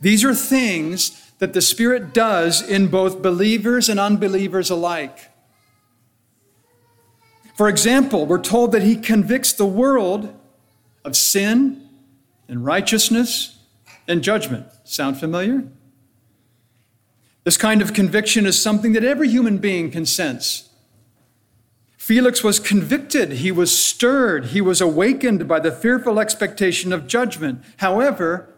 These 0.00 0.24
are 0.24 0.34
things 0.34 1.31
that 1.42 1.54
the 1.54 1.60
Spirit 1.60 2.14
does 2.14 2.62
in 2.62 2.86
both 2.86 3.20
believers 3.20 3.88
and 3.88 3.98
unbelievers 3.98 4.70
alike. 4.70 5.28
For 7.56 7.68
example, 7.68 8.26
we're 8.26 8.40
told 8.40 8.70
that 8.70 8.84
He 8.84 8.94
convicts 8.94 9.52
the 9.52 9.66
world 9.66 10.32
of 11.04 11.16
sin 11.16 11.88
and 12.46 12.64
righteousness 12.64 13.58
and 14.06 14.22
judgment. 14.22 14.68
Sound 14.84 15.18
familiar? 15.18 15.64
This 17.42 17.56
kind 17.56 17.82
of 17.82 17.92
conviction 17.92 18.46
is 18.46 18.62
something 18.62 18.92
that 18.92 19.02
every 19.02 19.28
human 19.28 19.58
being 19.58 19.90
can 19.90 20.06
sense. 20.06 20.70
Felix 21.96 22.44
was 22.44 22.60
convicted, 22.60 23.32
he 23.32 23.50
was 23.50 23.76
stirred, 23.76 24.46
he 24.46 24.60
was 24.60 24.80
awakened 24.80 25.48
by 25.48 25.58
the 25.58 25.72
fearful 25.72 26.20
expectation 26.20 26.92
of 26.92 27.08
judgment. 27.08 27.64
However, 27.78 28.48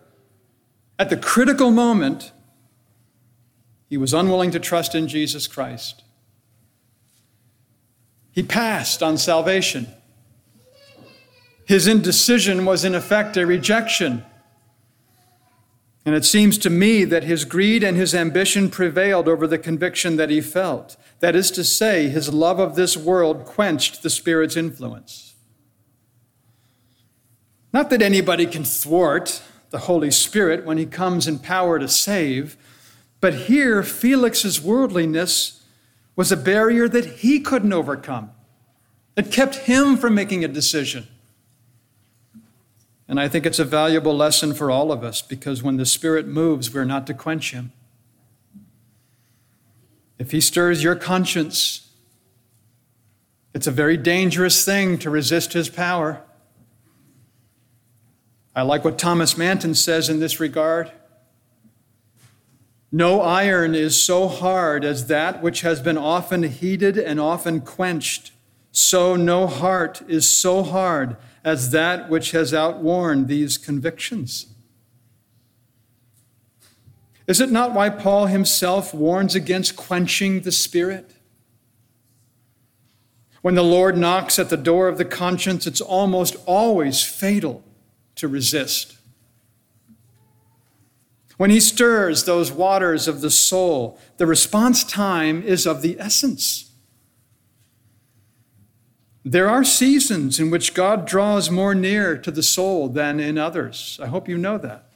at 0.99 1.09
the 1.09 1.17
critical 1.17 1.71
moment, 1.71 2.34
he 3.89 3.97
was 3.97 4.15
unwilling 4.15 4.51
to 4.53 4.61
trust 4.61 4.95
in 4.95 5.09
Jesus 5.09 5.47
Christ. 5.47 6.03
He 8.33 8.43
passed 8.43 9.03
on 9.03 9.17
salvation. 9.17 9.87
His 11.67 11.87
indecision 11.87 12.65
was, 12.65 12.85
in 12.85 12.95
effect, 12.95 13.37
a 13.37 13.47
rejection. 13.47 14.25
And 16.05 16.15
it 16.15 16.25
seems 16.25 16.59
to 16.59 16.71
me 16.71 17.05
that 17.05 17.25
his 17.25 17.45
greed 17.45 17.83
and 17.83 17.97
his 17.97 18.15
ambition 18.15 18.69
prevailed 18.69 19.29
over 19.29 19.47
the 19.47 19.59
conviction 19.59 20.17
that 20.17 20.31
he 20.31 20.41
felt. 20.41 20.97
That 21.21 21.35
is 21.35 21.51
to 21.53 21.65
say, 21.65 22.09
his 22.09 22.35
love 22.35 22.59
of 22.59 22.75
this 22.75 22.97
world 22.97 23.45
quenched 23.45 24.03
the 24.03 24.11
Spirit's 24.11 24.57
influence. 24.57 25.35
Not 27.73 27.89
that 27.91 28.03
anybody 28.03 28.47
can 28.47 28.65
thwart 28.65 29.43
the 29.71 29.81
Holy 29.81 30.11
Spirit 30.11 30.67
when 30.67 30.77
he 30.77 30.87
comes 30.87 31.27
in 31.27 31.39
power 31.39 31.79
to 31.79 31.89
save, 31.89 32.57
but 33.25 33.47
here 33.47 33.83
Felix's 33.83 34.61
worldliness 34.61 35.65
was 36.15 36.31
a 36.31 36.37
barrier 36.37 36.87
that 36.87 37.07
he 37.07 37.41
couldn't 37.41 37.73
overcome. 37.73 38.31
It 39.17 39.33
kept 39.33 39.55
him 39.55 39.97
from 39.97 40.15
making 40.15 40.45
a 40.45 40.49
decision. 40.49 41.09
And 43.09 43.19
I 43.19 43.29
think 43.29 43.47
it's 43.47 43.59
a 43.59 43.65
valuable 43.65 44.15
lesson 44.15 44.53
for 44.53 44.71
all 44.71 44.93
of 44.93 45.03
us 45.03 45.23
because 45.23 45.63
when 45.63 45.79
the 45.79 45.87
Spirit 45.87 46.27
moves, 46.27 46.75
we're 46.75 46.85
not 46.85 47.07
to 47.07 47.15
quench 47.15 47.53
him. 47.53 47.73
If 50.19 50.33
he 50.33 50.41
stirs 50.43 50.83
your 50.83 50.95
conscience, 50.95 51.93
it's 53.55 53.67
a 53.67 53.71
very 53.71 53.97
dangerous 53.97 54.67
thing 54.67 54.99
to 54.99 55.09
resist 55.09 55.55
his 55.55 55.71
power. 55.71 56.23
I 58.55 58.61
like 58.61 58.85
what 58.85 58.99
Thomas 58.99 59.39
Manton 59.39 59.75
says 59.75 60.11
in 60.11 60.21
this 60.21 60.41
regard. 60.41 60.93
No 62.97 63.23
iron 63.23 63.75
is 63.75 64.01
so 64.01 64.29
hard 64.29 64.85
as 64.85 65.09
that 65.09 65.43
which 65.43 65.63
has 65.63 65.81
been 65.81 65.99
often 65.99 66.45
heated 66.45 66.97
and 66.97 67.19
often 67.19 67.61
quenched. 67.61 68.31
So 68.71 69.17
no 69.17 69.49
heart 69.49 70.03
is 70.07 70.31
so 70.31 70.63
hard 70.63 71.17
as 71.43 71.73
that 71.73 72.09
which 72.09 72.31
has 72.31 72.55
outworn 72.55 73.27
these 73.27 73.59
convictions. 73.59 74.47
Is 77.27 77.41
it 77.41 77.51
not 77.51 77.75
why 77.75 77.91
Paul 77.91 78.27
himself 78.27 78.95
warns 78.95 79.35
against 79.35 79.75
quenching 79.75 80.43
the 80.43 80.53
Spirit? 80.53 81.17
When 83.43 83.57
the 83.57 83.65
Lord 83.65 83.99
knocks 83.99 84.39
at 84.39 84.51
the 84.51 84.57
door 84.57 84.87
of 84.87 84.99
the 84.99 85.05
conscience, 85.05 85.67
it's 85.67 85.81
almost 85.81 86.37
always 86.47 87.03
fatal 87.03 87.65
to 88.15 88.29
resist. 88.29 88.97
When 91.37 91.51
he 91.51 91.61
stirs 91.61 92.25
those 92.25 92.53
waters 92.53 93.09
of 93.09 93.21
the 93.21 93.31
soul, 93.31 93.99
the 94.19 94.27
response 94.27 94.85
time 94.85 95.43
is 95.43 95.67
of 95.67 95.83
the 95.83 95.97
essence. 95.99 96.71
There 99.25 99.49
are 99.49 99.65
seasons 99.65 100.39
in 100.39 100.51
which 100.51 100.75
God 100.75 101.07
draws 101.07 101.51
more 101.51 101.75
near 101.75 102.17
to 102.19 102.31
the 102.31 102.43
soul 102.43 102.89
than 102.89 103.19
in 103.19 103.39
others. 103.39 103.99
I 104.03 104.07
hope 104.07 104.29
you 104.29 104.37
know 104.37 104.59
that. 104.59 104.87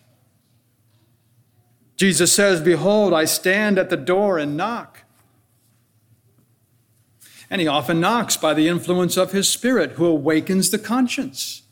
Jesus 1.97 2.33
says, 2.33 2.61
Behold, 2.61 3.13
I 3.13 3.25
stand 3.25 3.79
at 3.79 3.91
the 3.91 3.97
door 3.97 4.39
and 4.39 4.57
knock. 4.57 5.03
And 7.51 7.61
he 7.61 7.67
often 7.67 8.01
knocks 8.01 8.37
by 8.37 8.53
the 8.53 8.69
influence 8.69 9.17
of 9.17 9.33
his 9.33 9.49
Spirit, 9.49 9.93
who 9.93 10.05
awakens 10.05 10.71
the 10.71 10.79
conscience. 10.79 11.63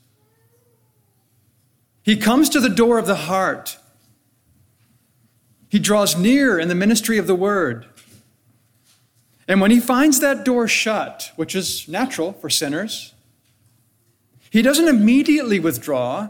He 2.01 2.17
comes 2.17 2.49
to 2.49 2.59
the 2.59 2.69
door 2.69 2.97
of 2.97 3.05
the 3.05 3.15
heart. 3.15 3.77
He 5.69 5.79
draws 5.79 6.17
near 6.17 6.57
in 6.59 6.67
the 6.67 6.75
ministry 6.75 7.17
of 7.17 7.27
the 7.27 7.35
word. 7.35 7.85
And 9.47 9.61
when 9.61 9.71
he 9.71 9.79
finds 9.79 10.19
that 10.19 10.43
door 10.43 10.67
shut, 10.67 11.31
which 11.35 11.55
is 11.55 11.87
natural 11.87 12.33
for 12.33 12.49
sinners, 12.49 13.13
he 14.49 14.61
doesn't 14.61 14.87
immediately 14.87 15.59
withdraw. 15.59 16.29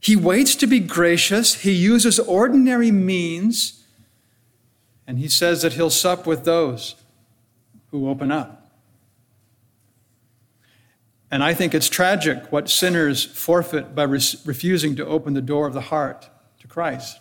He 0.00 0.16
waits 0.16 0.56
to 0.56 0.66
be 0.66 0.80
gracious. 0.80 1.54
He 1.62 1.72
uses 1.72 2.18
ordinary 2.18 2.90
means. 2.90 3.84
And 5.06 5.18
he 5.18 5.28
says 5.28 5.62
that 5.62 5.74
he'll 5.74 5.90
sup 5.90 6.26
with 6.26 6.44
those 6.44 6.96
who 7.90 8.08
open 8.08 8.32
up. 8.32 8.70
And 11.30 11.42
I 11.42 11.54
think 11.54 11.74
it's 11.74 11.88
tragic 11.88 12.52
what 12.52 12.68
sinners 12.68 13.24
forfeit 13.24 13.94
by 13.94 14.02
re- 14.02 14.20
refusing 14.44 14.94
to 14.96 15.06
open 15.06 15.34
the 15.34 15.40
door 15.40 15.66
of 15.66 15.72
the 15.72 15.80
heart 15.80 16.28
to 16.60 16.68
Christ. 16.68 17.18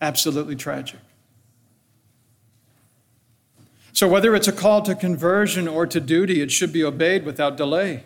Absolutely 0.00 0.56
tragic. 0.56 1.00
So, 3.92 4.06
whether 4.06 4.36
it's 4.36 4.46
a 4.46 4.52
call 4.52 4.82
to 4.82 4.94
conversion 4.94 5.66
or 5.66 5.86
to 5.86 5.98
duty, 5.98 6.40
it 6.40 6.52
should 6.52 6.72
be 6.72 6.84
obeyed 6.84 7.24
without 7.24 7.56
delay. 7.56 8.04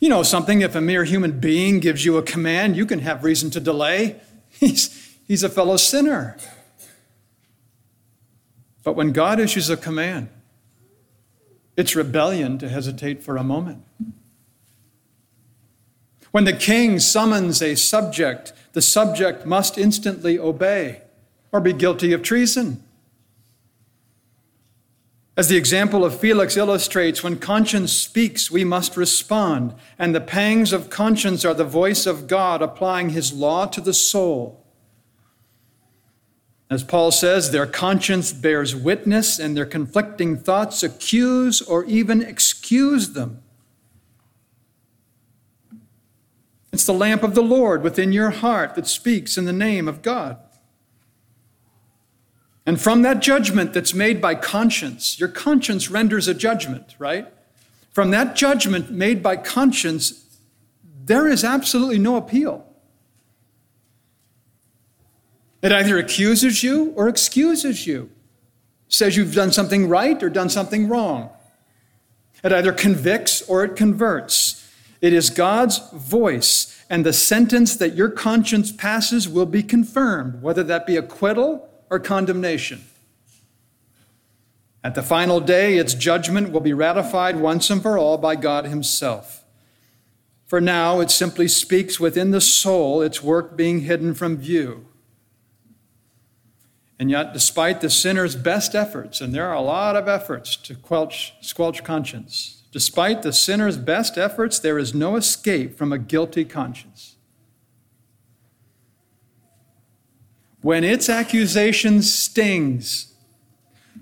You 0.00 0.08
know 0.08 0.22
something, 0.22 0.62
if 0.62 0.74
a 0.74 0.80
mere 0.80 1.04
human 1.04 1.40
being 1.40 1.80
gives 1.80 2.04
you 2.04 2.16
a 2.16 2.22
command, 2.22 2.76
you 2.76 2.86
can 2.86 3.00
have 3.00 3.24
reason 3.24 3.50
to 3.50 3.60
delay. 3.60 4.20
He's, 4.50 5.16
he's 5.26 5.42
a 5.42 5.48
fellow 5.48 5.76
sinner. 5.76 6.36
But 8.82 8.94
when 8.94 9.12
God 9.12 9.38
issues 9.38 9.68
a 9.68 9.76
command, 9.76 10.30
it's 11.76 11.94
rebellion 11.94 12.58
to 12.58 12.68
hesitate 12.68 13.22
for 13.22 13.36
a 13.36 13.44
moment. 13.44 13.84
When 16.30 16.44
the 16.44 16.52
king 16.52 16.98
summons 16.98 17.62
a 17.62 17.74
subject, 17.74 18.52
the 18.72 18.82
subject 18.82 19.46
must 19.46 19.78
instantly 19.78 20.38
obey 20.38 21.02
or 21.52 21.60
be 21.60 21.72
guilty 21.72 22.12
of 22.12 22.22
treason. 22.22 22.82
As 25.38 25.48
the 25.48 25.56
example 25.56 26.04
of 26.04 26.18
Felix 26.18 26.56
illustrates, 26.56 27.22
when 27.22 27.38
conscience 27.38 27.92
speaks, 27.92 28.50
we 28.50 28.64
must 28.64 28.96
respond, 28.96 29.72
and 29.96 30.12
the 30.12 30.20
pangs 30.20 30.72
of 30.72 30.90
conscience 30.90 31.44
are 31.44 31.54
the 31.54 31.64
voice 31.64 32.06
of 32.06 32.26
God 32.26 32.60
applying 32.60 33.10
his 33.10 33.32
law 33.32 33.66
to 33.66 33.80
the 33.80 33.94
soul. 33.94 34.64
As 36.68 36.82
Paul 36.82 37.12
says, 37.12 37.52
their 37.52 37.66
conscience 37.66 38.32
bears 38.32 38.74
witness, 38.74 39.38
and 39.38 39.56
their 39.56 39.64
conflicting 39.64 40.36
thoughts 40.36 40.82
accuse 40.82 41.62
or 41.62 41.84
even 41.84 42.20
excuse 42.20 43.12
them. 43.12 43.40
It's 46.78 46.86
the 46.86 46.92
lamp 46.92 47.24
of 47.24 47.34
the 47.34 47.42
Lord 47.42 47.82
within 47.82 48.12
your 48.12 48.30
heart 48.30 48.76
that 48.76 48.86
speaks 48.86 49.36
in 49.36 49.46
the 49.46 49.52
name 49.52 49.88
of 49.88 50.00
God. 50.00 50.38
And 52.64 52.80
from 52.80 53.02
that 53.02 53.18
judgment 53.18 53.72
that's 53.72 53.94
made 53.94 54.20
by 54.20 54.36
conscience, 54.36 55.18
your 55.18 55.28
conscience 55.28 55.90
renders 55.90 56.28
a 56.28 56.34
judgment, 56.34 56.94
right? 57.00 57.26
From 57.90 58.12
that 58.12 58.36
judgment 58.36 58.92
made 58.92 59.24
by 59.24 59.34
conscience, 59.34 60.24
there 61.04 61.26
is 61.26 61.42
absolutely 61.42 61.98
no 61.98 62.14
appeal. 62.14 62.64
It 65.60 65.72
either 65.72 65.98
accuses 65.98 66.62
you 66.62 66.92
or 66.94 67.08
excuses 67.08 67.88
you, 67.88 68.08
says 68.86 69.16
you've 69.16 69.34
done 69.34 69.50
something 69.50 69.88
right 69.88 70.22
or 70.22 70.30
done 70.30 70.48
something 70.48 70.88
wrong. 70.88 71.30
It 72.44 72.52
either 72.52 72.72
convicts 72.72 73.42
or 73.42 73.64
it 73.64 73.74
converts. 73.74 74.64
It 75.00 75.12
is 75.12 75.30
God's 75.30 75.78
voice, 75.92 76.84
and 76.90 77.06
the 77.06 77.12
sentence 77.12 77.76
that 77.76 77.94
your 77.94 78.10
conscience 78.10 78.72
passes 78.72 79.28
will 79.28 79.46
be 79.46 79.62
confirmed, 79.62 80.42
whether 80.42 80.64
that 80.64 80.86
be 80.86 80.96
acquittal 80.96 81.68
or 81.88 81.98
condemnation. 81.98 82.84
At 84.82 84.94
the 84.94 85.02
final 85.02 85.40
day, 85.40 85.76
its 85.76 85.94
judgment 85.94 86.50
will 86.50 86.60
be 86.60 86.72
ratified 86.72 87.36
once 87.36 87.70
and 87.70 87.82
for 87.82 87.98
all 87.98 88.18
by 88.18 88.36
God 88.36 88.64
Himself. 88.64 89.44
For 90.46 90.60
now, 90.60 91.00
it 91.00 91.10
simply 91.10 91.46
speaks 91.46 92.00
within 92.00 92.30
the 92.30 92.40
soul, 92.40 93.02
its 93.02 93.22
work 93.22 93.56
being 93.56 93.80
hidden 93.80 94.14
from 94.14 94.38
view. 94.38 94.86
And 96.98 97.10
yet, 97.10 97.32
despite 97.32 97.80
the 97.80 97.90
sinner's 97.90 98.34
best 98.34 98.74
efforts, 98.74 99.20
and 99.20 99.34
there 99.34 99.46
are 99.46 99.54
a 99.54 99.60
lot 99.60 99.94
of 99.94 100.08
efforts 100.08 100.56
to 100.56 100.74
quelch, 100.74 101.34
squelch 101.40 101.84
conscience, 101.84 102.57
despite 102.70 103.22
the 103.22 103.32
sinner's 103.32 103.76
best 103.76 104.18
efforts, 104.18 104.58
there 104.58 104.78
is 104.78 104.94
no 104.94 105.16
escape 105.16 105.76
from 105.76 105.92
a 105.92 105.98
guilty 105.98 106.44
conscience. 106.44 107.16
When 110.60 110.84
its 110.84 111.08
accusation 111.08 112.02
stings, 112.02 113.14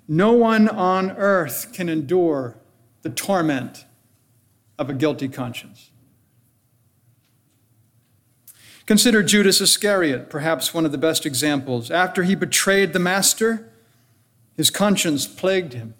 no 0.08 0.32
one 0.32 0.68
on 0.68 1.10
earth 1.12 1.72
can 1.72 1.88
endure 1.88 2.56
the 3.02 3.10
torment 3.10 3.84
of 4.78 4.88
a 4.90 4.94
guilty 4.94 5.28
conscience. 5.28 5.90
Consider 8.86 9.22
Judas 9.22 9.60
Iscariot, 9.60 10.30
perhaps 10.30 10.72
one 10.72 10.84
of 10.86 10.92
the 10.92 10.98
best 10.98 11.26
examples. 11.26 11.90
After 11.90 12.22
he 12.22 12.36
betrayed 12.36 12.92
the 12.92 13.00
master, 13.00 13.68
his 14.56 14.70
conscience 14.70 15.26
plagued 15.26 15.72
him. 15.72 15.94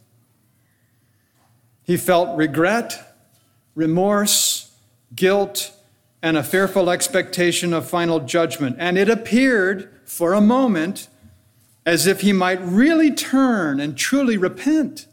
He 1.87 1.97
felt 1.97 2.37
regret, 2.37 3.17
remorse, 3.77 4.77
guilt, 5.15 5.71
and 6.21 6.37
a 6.37 6.43
fearful 6.43 6.91
expectation 6.91 7.73
of 7.73 7.89
final 7.89 8.19
judgment. 8.19 8.75
And 8.81 8.99
it 8.99 9.09
appeared 9.09 9.89
for 10.05 10.33
a 10.33 10.41
moment 10.41 11.07
as 11.87 12.09
if 12.09 12.23
he 12.23 12.33
might 12.33 12.61
really 12.61 13.13
turn 13.13 13.79
and 13.79 13.97
truly 13.97 14.37
repent. 14.37 15.07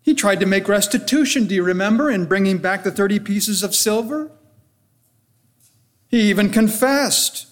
He 0.00 0.14
tried 0.14 0.40
to 0.40 0.46
make 0.46 0.68
restitution, 0.68 1.46
do 1.46 1.54
you 1.54 1.62
remember, 1.62 2.10
in 2.10 2.24
bringing 2.24 2.56
back 2.56 2.82
the 2.82 2.90
30 2.90 3.18
pieces 3.18 3.62
of 3.62 3.74
silver? 3.74 4.30
He 6.08 6.30
even 6.30 6.48
confessed, 6.48 7.46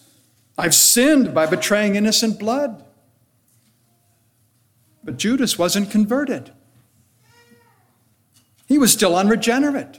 I've 0.56 0.74
sinned 0.74 1.34
by 1.34 1.44
betraying 1.44 1.96
innocent 1.96 2.38
blood. 2.38 2.82
But 5.04 5.18
Judas 5.18 5.58
wasn't 5.58 5.90
converted. 5.90 6.52
He 8.70 8.78
was 8.78 8.92
still 8.92 9.16
unregenerate. 9.16 9.98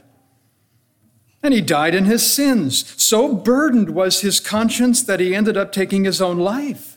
And 1.42 1.52
he 1.52 1.60
died 1.60 1.94
in 1.94 2.06
his 2.06 2.24
sins. 2.24 2.94
So 2.96 3.34
burdened 3.34 3.90
was 3.90 4.22
his 4.22 4.40
conscience 4.40 5.02
that 5.02 5.20
he 5.20 5.34
ended 5.34 5.58
up 5.58 5.72
taking 5.72 6.04
his 6.04 6.22
own 6.22 6.38
life. 6.38 6.96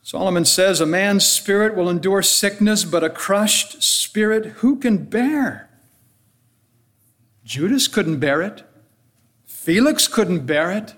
Solomon 0.00 0.46
says, 0.46 0.80
A 0.80 0.86
man's 0.86 1.26
spirit 1.26 1.76
will 1.76 1.90
endure 1.90 2.22
sickness, 2.22 2.84
but 2.84 3.04
a 3.04 3.10
crushed 3.10 3.82
spirit 3.82 4.46
who 4.46 4.76
can 4.76 5.04
bear? 5.04 5.68
Judas 7.44 7.86
couldn't 7.86 8.18
bear 8.18 8.40
it. 8.40 8.62
Felix 9.44 10.08
couldn't 10.08 10.46
bear 10.46 10.70
it. 10.70 10.94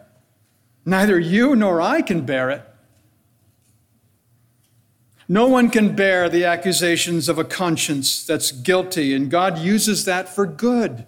Neither 0.84 1.18
you 1.18 1.56
nor 1.56 1.80
I 1.80 2.00
can 2.00 2.24
bear 2.24 2.48
it. 2.50 2.69
No 5.30 5.46
one 5.46 5.70
can 5.70 5.94
bear 5.94 6.28
the 6.28 6.44
accusations 6.44 7.28
of 7.28 7.38
a 7.38 7.44
conscience 7.44 8.26
that's 8.26 8.50
guilty, 8.50 9.14
and 9.14 9.30
God 9.30 9.58
uses 9.58 10.04
that 10.04 10.28
for 10.28 10.44
good. 10.44 11.06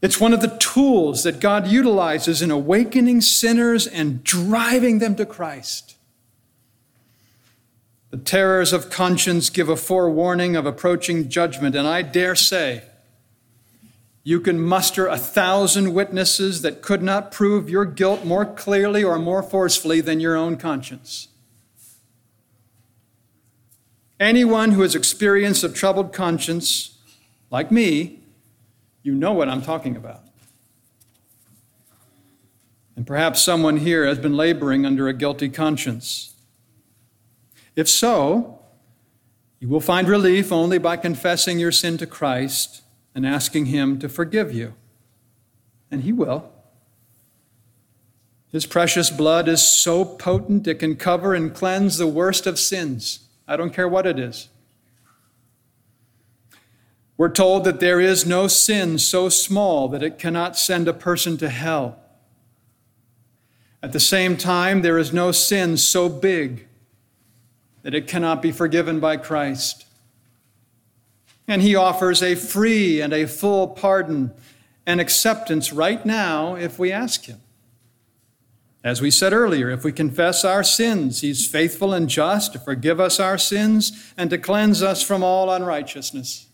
It's 0.00 0.20
one 0.20 0.32
of 0.32 0.40
the 0.40 0.56
tools 0.60 1.24
that 1.24 1.40
God 1.40 1.66
utilizes 1.66 2.40
in 2.40 2.52
awakening 2.52 3.22
sinners 3.22 3.88
and 3.88 4.22
driving 4.22 5.00
them 5.00 5.16
to 5.16 5.26
Christ. 5.26 5.96
The 8.12 8.18
terrors 8.18 8.72
of 8.72 8.88
conscience 8.88 9.50
give 9.50 9.68
a 9.68 9.74
forewarning 9.74 10.54
of 10.54 10.64
approaching 10.64 11.28
judgment, 11.28 11.74
and 11.74 11.88
I 11.88 12.02
dare 12.02 12.36
say 12.36 12.84
you 14.22 14.38
can 14.38 14.60
muster 14.60 15.08
a 15.08 15.18
thousand 15.18 15.92
witnesses 15.92 16.62
that 16.62 16.82
could 16.82 17.02
not 17.02 17.32
prove 17.32 17.68
your 17.68 17.84
guilt 17.84 18.24
more 18.24 18.46
clearly 18.46 19.02
or 19.02 19.18
more 19.18 19.42
forcefully 19.42 20.00
than 20.00 20.20
your 20.20 20.36
own 20.36 20.56
conscience. 20.56 21.26
Anyone 24.20 24.72
who 24.72 24.82
has 24.82 24.94
experienced 24.94 25.62
a 25.62 25.68
troubled 25.68 26.12
conscience, 26.12 26.98
like 27.50 27.70
me, 27.70 28.20
you 29.02 29.14
know 29.14 29.32
what 29.32 29.48
I'm 29.48 29.62
talking 29.62 29.96
about. 29.96 30.22
And 32.96 33.06
perhaps 33.06 33.40
someone 33.40 33.76
here 33.76 34.06
has 34.06 34.18
been 34.18 34.36
laboring 34.36 34.84
under 34.84 35.06
a 35.06 35.12
guilty 35.12 35.48
conscience. 35.48 36.34
If 37.76 37.88
so, 37.88 38.58
you 39.60 39.68
will 39.68 39.80
find 39.80 40.08
relief 40.08 40.50
only 40.50 40.78
by 40.78 40.96
confessing 40.96 41.60
your 41.60 41.70
sin 41.70 41.96
to 41.98 42.06
Christ 42.06 42.82
and 43.14 43.24
asking 43.24 43.66
Him 43.66 44.00
to 44.00 44.08
forgive 44.08 44.52
you. 44.52 44.74
And 45.92 46.02
He 46.02 46.12
will. 46.12 46.50
His 48.50 48.66
precious 48.66 49.10
blood 49.10 49.46
is 49.46 49.62
so 49.62 50.04
potent 50.04 50.66
it 50.66 50.80
can 50.80 50.96
cover 50.96 51.34
and 51.34 51.54
cleanse 51.54 51.98
the 51.98 52.06
worst 52.08 52.48
of 52.48 52.58
sins. 52.58 53.27
I 53.48 53.56
don't 53.56 53.72
care 53.72 53.88
what 53.88 54.06
it 54.06 54.18
is. 54.18 54.48
We're 57.16 57.30
told 57.30 57.64
that 57.64 57.80
there 57.80 58.00
is 58.00 58.26
no 58.26 58.46
sin 58.46 58.98
so 58.98 59.28
small 59.28 59.88
that 59.88 60.02
it 60.02 60.18
cannot 60.18 60.56
send 60.56 60.86
a 60.86 60.92
person 60.92 61.36
to 61.38 61.48
hell. 61.48 61.98
At 63.82 63.92
the 63.92 64.00
same 64.00 64.36
time, 64.36 64.82
there 64.82 64.98
is 64.98 65.12
no 65.12 65.32
sin 65.32 65.76
so 65.78 66.08
big 66.08 66.68
that 67.82 67.94
it 67.94 68.06
cannot 68.06 68.42
be 68.42 68.52
forgiven 68.52 69.00
by 69.00 69.16
Christ. 69.16 69.86
And 71.48 71.62
he 71.62 71.74
offers 71.74 72.22
a 72.22 72.34
free 72.34 73.00
and 73.00 73.12
a 73.12 73.26
full 73.26 73.68
pardon 73.68 74.32
and 74.86 75.00
acceptance 75.00 75.72
right 75.72 76.04
now 76.04 76.54
if 76.54 76.78
we 76.78 76.92
ask 76.92 77.24
him. 77.24 77.40
As 78.84 79.00
we 79.00 79.10
said 79.10 79.32
earlier, 79.32 79.70
if 79.70 79.82
we 79.82 79.92
confess 79.92 80.44
our 80.44 80.62
sins, 80.62 81.20
he's 81.20 81.46
faithful 81.46 81.92
and 81.92 82.08
just 82.08 82.52
to 82.52 82.58
forgive 82.58 83.00
us 83.00 83.18
our 83.18 83.36
sins 83.36 84.12
and 84.16 84.30
to 84.30 84.38
cleanse 84.38 84.82
us 84.82 85.02
from 85.02 85.22
all 85.22 85.50
unrighteousness. 85.50 86.46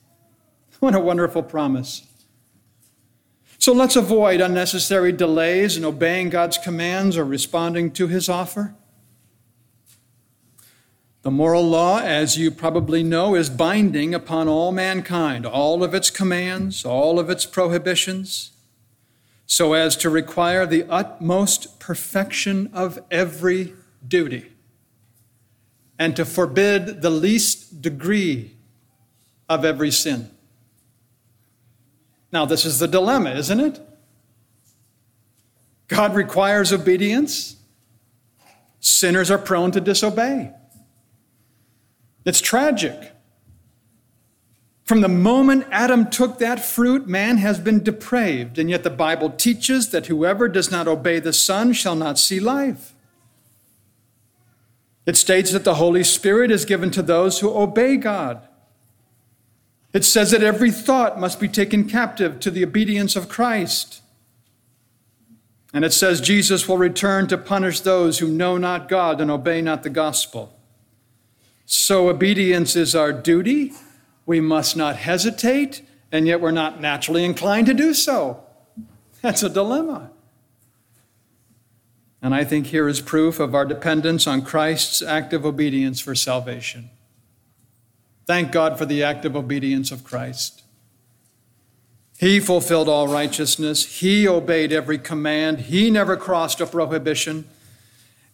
What 0.80 0.94
a 0.94 1.00
wonderful 1.00 1.42
promise. 1.42 2.06
So 3.58 3.72
let's 3.72 3.96
avoid 3.96 4.40
unnecessary 4.40 5.12
delays 5.12 5.76
in 5.76 5.84
obeying 5.84 6.30
God's 6.30 6.58
commands 6.58 7.16
or 7.16 7.24
responding 7.24 7.90
to 7.92 8.08
his 8.08 8.28
offer. 8.28 8.74
The 11.22 11.30
moral 11.30 11.62
law, 11.62 12.00
as 12.00 12.36
you 12.36 12.50
probably 12.50 13.02
know, 13.02 13.34
is 13.34 13.48
binding 13.48 14.14
upon 14.14 14.48
all 14.48 14.72
mankind, 14.72 15.46
all 15.46 15.82
of 15.82 15.94
its 15.94 16.10
commands, 16.10 16.84
all 16.84 17.18
of 17.18 17.30
its 17.30 17.46
prohibitions, 17.46 18.52
so 19.46 19.74
as 19.74 19.96
to 19.96 20.10
require 20.10 20.66
the 20.66 20.84
utmost 20.84 21.78
perfection 21.78 22.70
of 22.72 22.98
every 23.10 23.74
duty 24.06 24.52
and 25.98 26.16
to 26.16 26.24
forbid 26.24 27.02
the 27.02 27.10
least 27.10 27.80
degree 27.82 28.56
of 29.48 29.64
every 29.64 29.90
sin. 29.90 30.30
Now, 32.32 32.44
this 32.44 32.64
is 32.64 32.78
the 32.78 32.88
dilemma, 32.88 33.30
isn't 33.30 33.60
it? 33.60 33.80
God 35.86 36.14
requires 36.14 36.72
obedience, 36.72 37.56
sinners 38.80 39.30
are 39.30 39.38
prone 39.38 39.70
to 39.72 39.80
disobey. 39.80 40.52
It's 42.24 42.40
tragic. 42.40 43.13
From 44.84 45.00
the 45.00 45.08
moment 45.08 45.66
Adam 45.70 46.10
took 46.10 46.38
that 46.38 46.62
fruit, 46.62 47.06
man 47.06 47.38
has 47.38 47.58
been 47.58 47.82
depraved, 47.82 48.58
and 48.58 48.68
yet 48.68 48.82
the 48.82 48.90
Bible 48.90 49.30
teaches 49.30 49.90
that 49.90 50.06
whoever 50.06 50.46
does 50.46 50.70
not 50.70 50.86
obey 50.86 51.20
the 51.20 51.32
Son 51.32 51.72
shall 51.72 51.96
not 51.96 52.18
see 52.18 52.38
life. 52.38 52.92
It 55.06 55.16
states 55.16 55.52
that 55.52 55.64
the 55.64 55.76
Holy 55.76 56.04
Spirit 56.04 56.50
is 56.50 56.64
given 56.64 56.90
to 56.92 57.02
those 57.02 57.40
who 57.40 57.54
obey 57.54 57.96
God. 57.96 58.46
It 59.94 60.04
says 60.04 60.32
that 60.32 60.42
every 60.42 60.70
thought 60.70 61.20
must 61.20 61.40
be 61.40 61.48
taken 61.48 61.88
captive 61.88 62.40
to 62.40 62.50
the 62.50 62.64
obedience 62.64 63.16
of 63.16 63.28
Christ. 63.28 64.02
And 65.72 65.84
it 65.84 65.92
says 65.92 66.20
Jesus 66.20 66.68
will 66.68 66.78
return 66.78 67.26
to 67.28 67.38
punish 67.38 67.80
those 67.80 68.18
who 68.18 68.28
know 68.28 68.58
not 68.58 68.88
God 68.88 69.20
and 69.20 69.30
obey 69.30 69.62
not 69.62 69.82
the 69.82 69.90
gospel. 69.90 70.56
So 71.64 72.08
obedience 72.08 72.76
is 72.76 72.94
our 72.94 73.12
duty. 73.12 73.72
We 74.26 74.40
must 74.40 74.76
not 74.76 74.96
hesitate, 74.96 75.82
and 76.10 76.26
yet 76.26 76.40
we're 76.40 76.50
not 76.50 76.80
naturally 76.80 77.24
inclined 77.24 77.66
to 77.66 77.74
do 77.74 77.94
so. 77.94 78.44
That's 79.22 79.42
a 79.42 79.48
dilemma. 79.48 80.10
And 82.22 82.34
I 82.34 82.44
think 82.44 82.68
here 82.68 82.88
is 82.88 83.02
proof 83.02 83.38
of 83.38 83.54
our 83.54 83.66
dependence 83.66 84.26
on 84.26 84.42
Christ's 84.42 85.02
active 85.02 85.44
obedience 85.44 86.00
for 86.00 86.14
salvation. 86.14 86.90
Thank 88.26 88.50
God 88.50 88.78
for 88.78 88.86
the 88.86 89.02
active 89.02 89.36
obedience 89.36 89.92
of 89.92 90.04
Christ. 90.04 90.62
He 92.18 92.40
fulfilled 92.40 92.88
all 92.88 93.08
righteousness. 93.08 94.00
He 94.00 94.26
obeyed 94.26 94.72
every 94.72 94.98
command. 94.98 95.60
He 95.60 95.90
never 95.90 96.16
crossed 96.16 96.60
a 96.60 96.66
prohibition. 96.66 97.44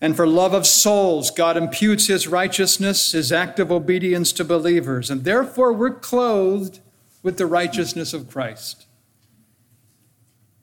And 0.01 0.17
for 0.17 0.27
love 0.27 0.55
of 0.55 0.67
souls, 0.67 1.31
God 1.31 1.57
imputes 1.57 2.07
his 2.07 2.27
righteousness, 2.27 3.13
his 3.13 3.31
act 3.31 3.59
of 3.59 3.71
obedience 3.71 4.33
to 4.33 4.45
believers. 4.45 5.11
And 5.11 5.25
therefore, 5.25 5.73
we're 5.73 5.91
clothed 5.91 6.81
with 7.23 7.37
the 7.37 7.47
righteousness 7.47 8.15
of 8.15 8.31
Christ. 8.31 8.87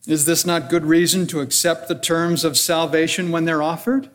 Is 0.07 0.25
this 0.25 0.45
not 0.45 0.69
good 0.69 0.85
reason 0.85 1.27
to 1.27 1.41
accept 1.41 1.87
the 1.87 1.99
terms 1.99 2.43
of 2.43 2.57
salvation 2.57 3.29
when 3.29 3.45
they're 3.45 3.61
offered? 3.61 4.09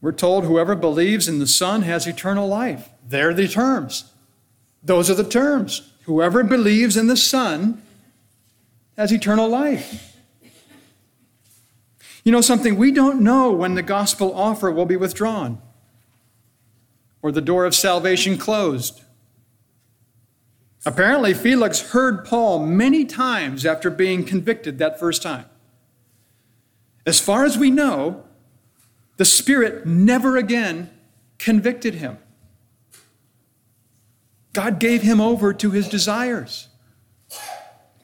We're 0.00 0.12
told 0.12 0.44
whoever 0.44 0.74
believes 0.74 1.28
in 1.28 1.38
the 1.38 1.46
Son 1.46 1.82
has 1.82 2.06
eternal 2.06 2.48
life. 2.48 2.88
They're 3.06 3.34
the 3.34 3.46
terms. 3.46 4.12
Those 4.82 5.10
are 5.10 5.14
the 5.14 5.24
terms. 5.24 5.92
Whoever 6.04 6.42
believes 6.42 6.96
in 6.96 7.08
the 7.08 7.16
Son 7.16 7.82
has 8.96 9.12
eternal 9.12 9.48
life. 9.48 10.16
You 12.28 12.32
know 12.32 12.42
something? 12.42 12.76
We 12.76 12.92
don't 12.92 13.22
know 13.22 13.50
when 13.50 13.74
the 13.74 13.80
gospel 13.80 14.34
offer 14.34 14.70
will 14.70 14.84
be 14.84 14.98
withdrawn 14.98 15.62
or 17.22 17.32
the 17.32 17.40
door 17.40 17.64
of 17.64 17.74
salvation 17.74 18.36
closed. 18.36 19.00
Apparently, 20.84 21.32
Felix 21.32 21.92
heard 21.92 22.26
Paul 22.26 22.66
many 22.66 23.06
times 23.06 23.64
after 23.64 23.88
being 23.88 24.24
convicted 24.24 24.76
that 24.76 25.00
first 25.00 25.22
time. 25.22 25.46
As 27.06 27.18
far 27.18 27.46
as 27.46 27.56
we 27.56 27.70
know, 27.70 28.24
the 29.16 29.24
Spirit 29.24 29.86
never 29.86 30.36
again 30.36 30.90
convicted 31.38 31.94
him. 31.94 32.18
God 34.52 34.78
gave 34.78 35.00
him 35.00 35.18
over 35.18 35.54
to 35.54 35.70
his 35.70 35.88
desires. 35.88 36.67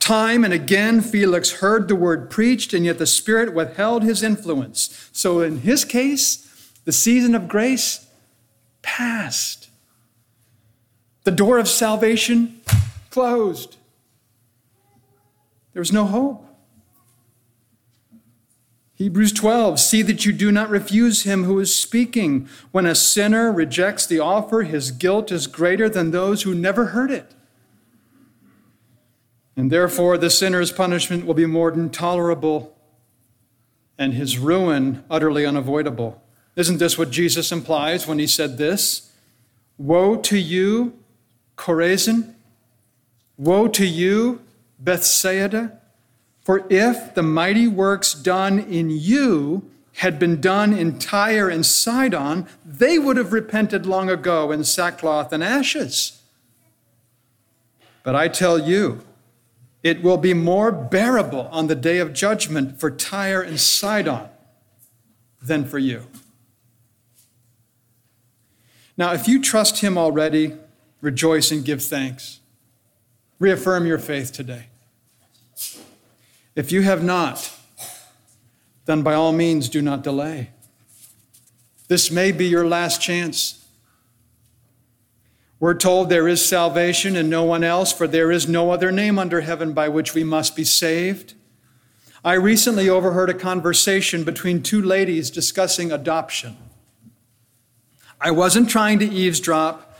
Time 0.04 0.44
and 0.44 0.52
again, 0.52 1.00
Felix 1.00 1.50
heard 1.50 1.88
the 1.88 1.96
word 1.96 2.28
preached, 2.28 2.74
and 2.74 2.84
yet 2.84 2.98
the 2.98 3.06
Spirit 3.06 3.54
withheld 3.54 4.02
his 4.02 4.22
influence. 4.22 5.08
So, 5.12 5.40
in 5.40 5.60
his 5.60 5.82
case, 5.82 6.46
the 6.84 6.92
season 6.92 7.34
of 7.34 7.48
grace 7.48 8.06
passed. 8.82 9.70
The 11.22 11.30
door 11.30 11.56
of 11.56 11.68
salvation 11.68 12.60
closed. 13.08 13.78
There 15.72 15.80
was 15.80 15.90
no 15.90 16.04
hope. 16.04 16.46
Hebrews 18.96 19.32
12, 19.32 19.80
see 19.80 20.02
that 20.02 20.26
you 20.26 20.34
do 20.34 20.52
not 20.52 20.68
refuse 20.68 21.22
him 21.22 21.44
who 21.44 21.58
is 21.60 21.74
speaking. 21.74 22.46
When 22.72 22.84
a 22.84 22.94
sinner 22.94 23.50
rejects 23.50 24.06
the 24.06 24.20
offer, 24.20 24.64
his 24.64 24.90
guilt 24.90 25.32
is 25.32 25.46
greater 25.46 25.88
than 25.88 26.10
those 26.10 26.42
who 26.42 26.54
never 26.54 26.88
heard 26.88 27.10
it. 27.10 27.33
And 29.56 29.70
therefore, 29.70 30.18
the 30.18 30.30
sinner's 30.30 30.72
punishment 30.72 31.26
will 31.26 31.34
be 31.34 31.46
more 31.46 31.70
than 31.70 31.90
tolerable 31.90 32.76
and 33.98 34.14
his 34.14 34.38
ruin 34.38 35.04
utterly 35.08 35.46
unavoidable. 35.46 36.22
Isn't 36.56 36.78
this 36.78 36.98
what 36.98 37.10
Jesus 37.10 37.52
implies 37.52 38.06
when 38.06 38.18
he 38.18 38.26
said 38.26 38.58
this? 38.58 39.12
Woe 39.78 40.16
to 40.16 40.38
you, 40.38 40.98
Chorazin! 41.56 42.34
Woe 43.36 43.68
to 43.68 43.86
you, 43.86 44.40
Bethsaida! 44.78 45.80
For 46.42 46.66
if 46.68 47.14
the 47.14 47.22
mighty 47.22 47.66
works 47.66 48.12
done 48.14 48.58
in 48.58 48.90
you 48.90 49.70
had 49.94 50.18
been 50.18 50.40
done 50.40 50.72
in 50.72 50.98
Tyre 50.98 51.48
and 51.48 51.64
Sidon, 51.64 52.46
they 52.64 52.98
would 52.98 53.16
have 53.16 53.32
repented 53.32 53.86
long 53.86 54.10
ago 54.10 54.50
in 54.50 54.64
sackcloth 54.64 55.32
and 55.32 55.42
ashes. 55.42 56.20
But 58.02 58.14
I 58.14 58.28
tell 58.28 58.58
you, 58.58 59.00
it 59.84 60.02
will 60.02 60.16
be 60.16 60.32
more 60.32 60.72
bearable 60.72 61.46
on 61.52 61.66
the 61.66 61.74
day 61.74 61.98
of 61.98 62.14
judgment 62.14 62.80
for 62.80 62.90
Tyre 62.90 63.42
and 63.42 63.60
Sidon 63.60 64.28
than 65.42 65.66
for 65.66 65.78
you. 65.78 66.06
Now, 68.96 69.12
if 69.12 69.28
you 69.28 69.42
trust 69.42 69.82
him 69.82 69.98
already, 69.98 70.56
rejoice 71.02 71.50
and 71.50 71.62
give 71.64 71.82
thanks. 71.82 72.40
Reaffirm 73.38 73.86
your 73.86 73.98
faith 73.98 74.32
today. 74.32 74.66
If 76.56 76.72
you 76.72 76.80
have 76.82 77.04
not, 77.04 77.52
then 78.86 79.02
by 79.02 79.12
all 79.12 79.32
means 79.32 79.68
do 79.68 79.82
not 79.82 80.02
delay. 80.02 80.50
This 81.88 82.10
may 82.10 82.32
be 82.32 82.46
your 82.46 82.66
last 82.66 83.02
chance. 83.02 83.63
We're 85.64 85.72
told 85.72 86.10
there 86.10 86.28
is 86.28 86.44
salvation 86.44 87.16
in 87.16 87.30
no 87.30 87.42
one 87.42 87.64
else, 87.64 87.90
for 87.90 88.06
there 88.06 88.30
is 88.30 88.46
no 88.46 88.70
other 88.70 88.92
name 88.92 89.18
under 89.18 89.40
heaven 89.40 89.72
by 89.72 89.88
which 89.88 90.12
we 90.12 90.22
must 90.22 90.54
be 90.54 90.62
saved. 90.62 91.32
I 92.22 92.34
recently 92.34 92.86
overheard 92.90 93.30
a 93.30 93.34
conversation 93.34 94.24
between 94.24 94.62
two 94.62 94.82
ladies 94.82 95.30
discussing 95.30 95.90
adoption. 95.90 96.58
I 98.20 98.30
wasn't 98.30 98.68
trying 98.68 98.98
to 98.98 99.06
eavesdrop, 99.06 99.98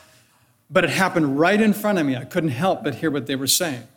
but 0.69 0.85
it 0.85 0.91
happened 0.91 1.39
right 1.39 1.59
in 1.59 1.73
front 1.73 1.99
of 1.99 2.05
me. 2.05 2.15
I 2.15 2.27
couldn't 2.27 2.51
help 2.51 2.85
but 2.85 2.97
hear 2.97 3.11
what 3.11 3.27
they 3.27 3.35
were 3.35 3.47
saying. 3.47 3.89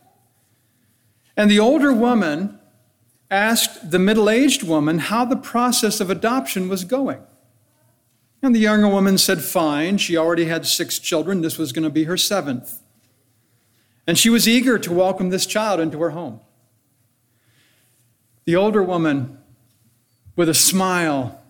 And 1.35 1.51
the 1.51 1.59
older 1.59 1.91
woman 1.91 2.59
asked 3.29 3.91
the 3.91 3.99
middle 3.99 4.29
aged 4.29 4.63
woman 4.63 4.99
how 4.99 5.25
the 5.25 5.35
process 5.35 5.99
of 5.99 6.09
adoption 6.09 6.69
was 6.69 6.85
going. 6.85 7.19
And 8.41 8.55
the 8.55 8.59
younger 8.59 8.87
woman 8.87 9.17
said, 9.17 9.41
Fine. 9.41 9.97
She 9.97 10.15
already 10.15 10.45
had 10.45 10.65
six 10.65 10.99
children. 10.99 11.41
This 11.41 11.57
was 11.57 11.71
going 11.71 11.83
to 11.83 11.89
be 11.89 12.03
her 12.03 12.17
seventh. 12.17 12.81
And 14.05 14.17
she 14.17 14.29
was 14.29 14.47
eager 14.47 14.77
to 14.79 14.93
welcome 14.93 15.29
this 15.29 15.45
child 15.45 15.79
into 15.79 15.99
her 15.99 16.11
home. 16.11 16.39
The 18.45 18.55
older 18.55 18.81
woman, 18.81 19.39
with 20.35 20.47
a 20.47 20.53
smile, 20.53 21.41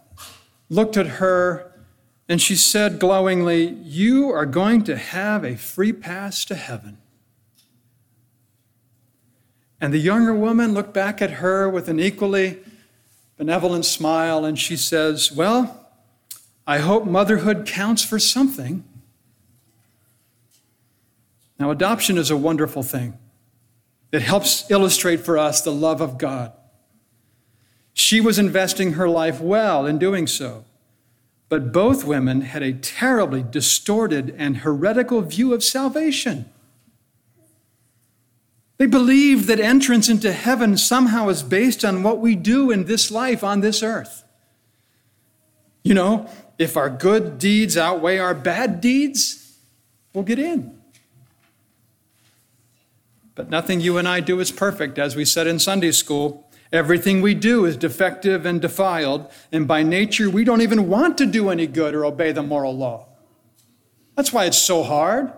looked 0.70 0.98
at 0.98 1.08
her 1.08 1.72
and 2.30 2.42
she 2.42 2.56
said 2.56 3.00
glowingly, 3.00 3.68
You 3.84 4.30
are 4.32 4.46
going 4.46 4.84
to 4.86 4.98
have 4.98 5.46
a 5.46 5.56
free 5.56 5.94
pass 5.94 6.44
to 6.46 6.56
heaven. 6.56 6.98
And 9.80 9.94
the 9.94 10.00
younger 10.00 10.34
woman 10.34 10.74
looked 10.74 10.94
back 10.94 11.22
at 11.22 11.32
her 11.32 11.70
with 11.70 11.88
an 11.88 12.00
equally 12.00 12.60
benevolent 13.38 13.86
smile 13.86 14.44
and 14.44 14.58
she 14.58 14.76
says, 14.76 15.32
Well, 15.32 15.87
I 16.68 16.80
hope 16.80 17.06
motherhood 17.06 17.66
counts 17.66 18.04
for 18.04 18.20
something. 18.20 18.84
Now, 21.58 21.72
adoption 21.72 22.18
is 22.18 22.30
a 22.30 22.36
wonderful 22.38 22.84
thing. 22.84 23.18
It 24.12 24.22
helps 24.22 24.70
illustrate 24.70 25.22
for 25.22 25.38
us 25.38 25.62
the 25.62 25.72
love 25.72 26.02
of 26.02 26.18
God. 26.18 26.52
She 27.94 28.20
was 28.20 28.38
investing 28.38 28.94
her 28.94 29.08
life 29.08 29.40
well 29.40 29.86
in 29.86 29.98
doing 29.98 30.28
so. 30.28 30.66
But 31.50 31.72
both 31.72 32.04
women 32.04 32.42
had 32.42 32.62
a 32.62 32.74
terribly 32.74 33.42
distorted 33.42 34.36
and 34.38 34.58
heretical 34.58 35.22
view 35.22 35.54
of 35.54 35.64
salvation. 35.64 36.52
They 38.78 38.86
believed 38.86 39.48
that 39.48 39.60
entrance 39.60 40.10
into 40.10 40.34
heaven 40.34 40.78
somehow 40.78 41.30
is 41.30 41.42
based 41.42 41.84
on 41.84 42.04
what 42.04 42.20
we 42.20 42.36
do 42.36 42.70
in 42.70 42.86
this 42.86 43.10
life 43.10 43.44
on 43.44 43.62
this 43.62 43.82
earth. 43.82 44.24
You 45.88 45.94
know, 45.94 46.30
if 46.58 46.76
our 46.76 46.90
good 46.90 47.40
deeds 47.40 47.78
outweigh 47.78 48.18
our 48.18 48.34
bad 48.34 48.82
deeds, 48.82 49.58
we'll 50.14 50.26
get 50.26 50.38
in. 50.38 50.78
But 53.36 53.50
nothing 53.50 53.80
you 53.80 53.98
and 53.98 54.06
I 54.06 54.20
do 54.20 54.42
is 54.42 54.52
perfect, 54.52 55.00
as 55.00 55.16
we 55.16 55.24
said 55.24 55.48
in 55.48 55.60
Sunday 55.60 55.94
school. 55.94 56.46
Everything 56.74 57.22
we 57.22 57.34
do 57.34 57.64
is 57.64 57.78
defective 57.78 58.46
and 58.46 58.62
defiled, 58.62 59.32
and 59.50 59.66
by 59.66 59.82
nature, 59.82 60.30
we 60.30 60.44
don't 60.44 60.60
even 60.60 60.90
want 60.90 61.18
to 61.20 61.26
do 61.26 61.50
any 61.50 61.68
good 61.68 61.96
or 61.96 62.04
obey 62.04 62.34
the 62.34 62.44
moral 62.44 62.76
law. 62.76 63.08
That's 64.18 64.34
why 64.34 64.44
it's 64.44 64.58
so 64.58 64.84
hard. 64.84 65.32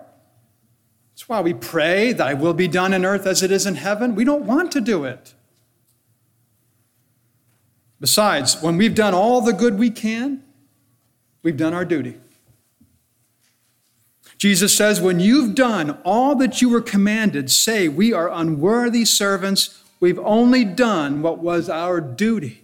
That's 1.12 1.30
why 1.30 1.42
we 1.42 1.54
pray, 1.54 2.12
Thy 2.12 2.34
will 2.34 2.56
be 2.56 2.68
done 2.68 2.92
in 2.92 3.06
earth 3.06 3.28
as 3.28 3.44
it 3.44 3.52
is 3.52 3.68
in 3.68 3.76
heaven. 3.76 4.16
We 4.16 4.24
don't 4.24 4.46
want 4.46 4.72
to 4.72 4.82
do 4.82 5.04
it. 5.04 5.36
Besides, 8.00 8.62
when 8.62 8.78
we've 8.78 8.96
done 8.96 9.14
all 9.14 9.42
the 9.42 9.54
good 9.54 9.78
we 9.78 9.90
can, 9.90 10.44
we've 11.44 11.58
done 11.58 11.74
our 11.74 11.86
duty. 11.86 12.16
Jesus 14.38 14.76
says, 14.76 15.02
When 15.02 15.20
you've 15.20 15.54
done 15.54 15.98
all 16.04 16.34
that 16.36 16.62
you 16.62 16.70
were 16.70 16.82
commanded, 16.82 17.52
say, 17.52 17.88
We 17.88 18.14
are 18.14 18.32
unworthy 18.32 19.04
servants. 19.06 19.84
We've 20.00 20.20
only 20.20 20.64
done 20.64 21.22
what 21.22 21.40
was 21.40 21.70
our 21.70 22.00
duty. 22.00 22.64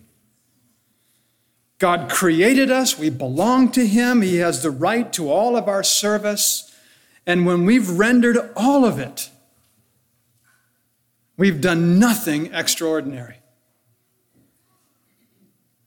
God 1.78 2.10
created 2.10 2.72
us. 2.72 2.98
We 2.98 3.10
belong 3.10 3.72
to 3.74 3.86
Him. 3.86 4.22
He 4.22 4.38
has 4.38 4.64
the 4.64 4.72
right 4.72 5.12
to 5.14 5.30
all 5.30 5.58
of 5.58 5.68
our 5.68 5.84
service. 5.84 6.74
And 7.28 7.46
when 7.46 7.66
we've 7.66 7.90
rendered 7.90 8.38
all 8.56 8.86
of 8.86 8.98
it, 8.98 9.30
we've 11.36 11.60
done 11.60 12.00
nothing 12.00 12.54
extraordinary. 12.54 13.40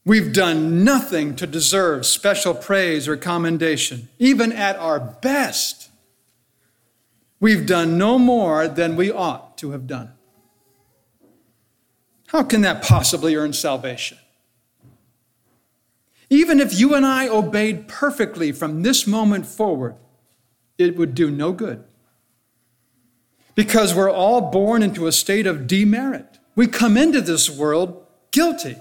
We've 0.09 0.33
done 0.33 0.85
nothing 0.85 1.37
to 1.37 1.47
deserve 1.47 2.07
special 2.07 2.55
praise 2.55 3.07
or 3.07 3.19
commendation. 3.19 4.09
Even 4.19 4.53
at 4.53 4.77
our 4.77 4.99
best, 4.99 5.91
we've 7.41 7.67
done 7.67 7.99
no 7.99 8.19
more 8.19 8.69
than 8.69 8.97
we 8.97 9.13
ought 9.13 9.59
to 9.59 9.73
have 9.73 9.87
done. 9.87 10.13
How 12.29 12.43
can 12.43 12.63
that 12.63 12.83
possibly 12.83 13.37
earn 13.37 13.53
salvation? 13.53 14.17
Even 16.31 16.59
if 16.59 16.81
you 16.81 16.95
and 16.95 17.05
I 17.05 17.29
obeyed 17.29 17.87
perfectly 17.87 18.51
from 18.51 18.81
this 18.81 19.07
moment 19.07 19.45
forward, 19.45 19.95
it 20.79 20.97
would 20.97 21.15
do 21.15 21.31
no 21.31 21.53
good. 21.53 21.85
Because 23.55 23.95
we're 23.95 24.11
all 24.11 24.51
born 24.51 24.83
into 24.83 25.07
a 25.07 25.13
state 25.13 25.47
of 25.47 25.67
demerit. 25.67 26.39
We 26.55 26.67
come 26.67 26.97
into 26.97 27.21
this 27.21 27.51
world 27.51 28.07
guilty. 28.31 28.77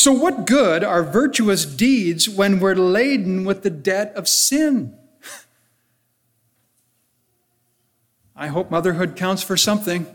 So, 0.00 0.12
what 0.12 0.46
good 0.46 0.82
are 0.82 1.02
virtuous 1.02 1.66
deeds 1.66 2.26
when 2.26 2.58
we're 2.58 2.74
laden 2.74 3.44
with 3.44 3.62
the 3.62 3.68
debt 3.68 4.14
of 4.16 4.28
sin? 4.28 4.96
I 8.34 8.46
hope 8.46 8.70
motherhood 8.70 9.14
counts 9.14 9.42
for 9.42 9.58
something. 9.58 10.06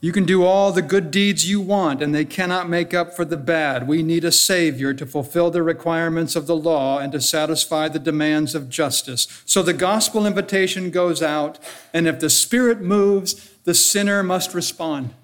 You 0.00 0.12
can 0.12 0.24
do 0.24 0.44
all 0.44 0.70
the 0.70 0.80
good 0.80 1.10
deeds 1.10 1.50
you 1.50 1.60
want, 1.60 2.00
and 2.00 2.14
they 2.14 2.24
cannot 2.24 2.68
make 2.68 2.94
up 2.94 3.16
for 3.16 3.24
the 3.24 3.36
bad. 3.36 3.88
We 3.88 4.04
need 4.04 4.24
a 4.24 4.30
Savior 4.30 4.94
to 4.94 5.06
fulfill 5.06 5.50
the 5.50 5.64
requirements 5.64 6.36
of 6.36 6.46
the 6.46 6.54
law 6.54 7.00
and 7.00 7.10
to 7.10 7.20
satisfy 7.20 7.88
the 7.88 7.98
demands 7.98 8.54
of 8.54 8.70
justice. 8.70 9.26
So 9.44 9.60
the 9.60 9.72
gospel 9.72 10.24
invitation 10.24 10.92
goes 10.92 11.20
out, 11.20 11.58
and 11.92 12.06
if 12.06 12.20
the 12.20 12.30
Spirit 12.30 12.80
moves, 12.80 13.50
the 13.64 13.74
sinner 13.74 14.22
must 14.22 14.54
respond. 14.54 15.14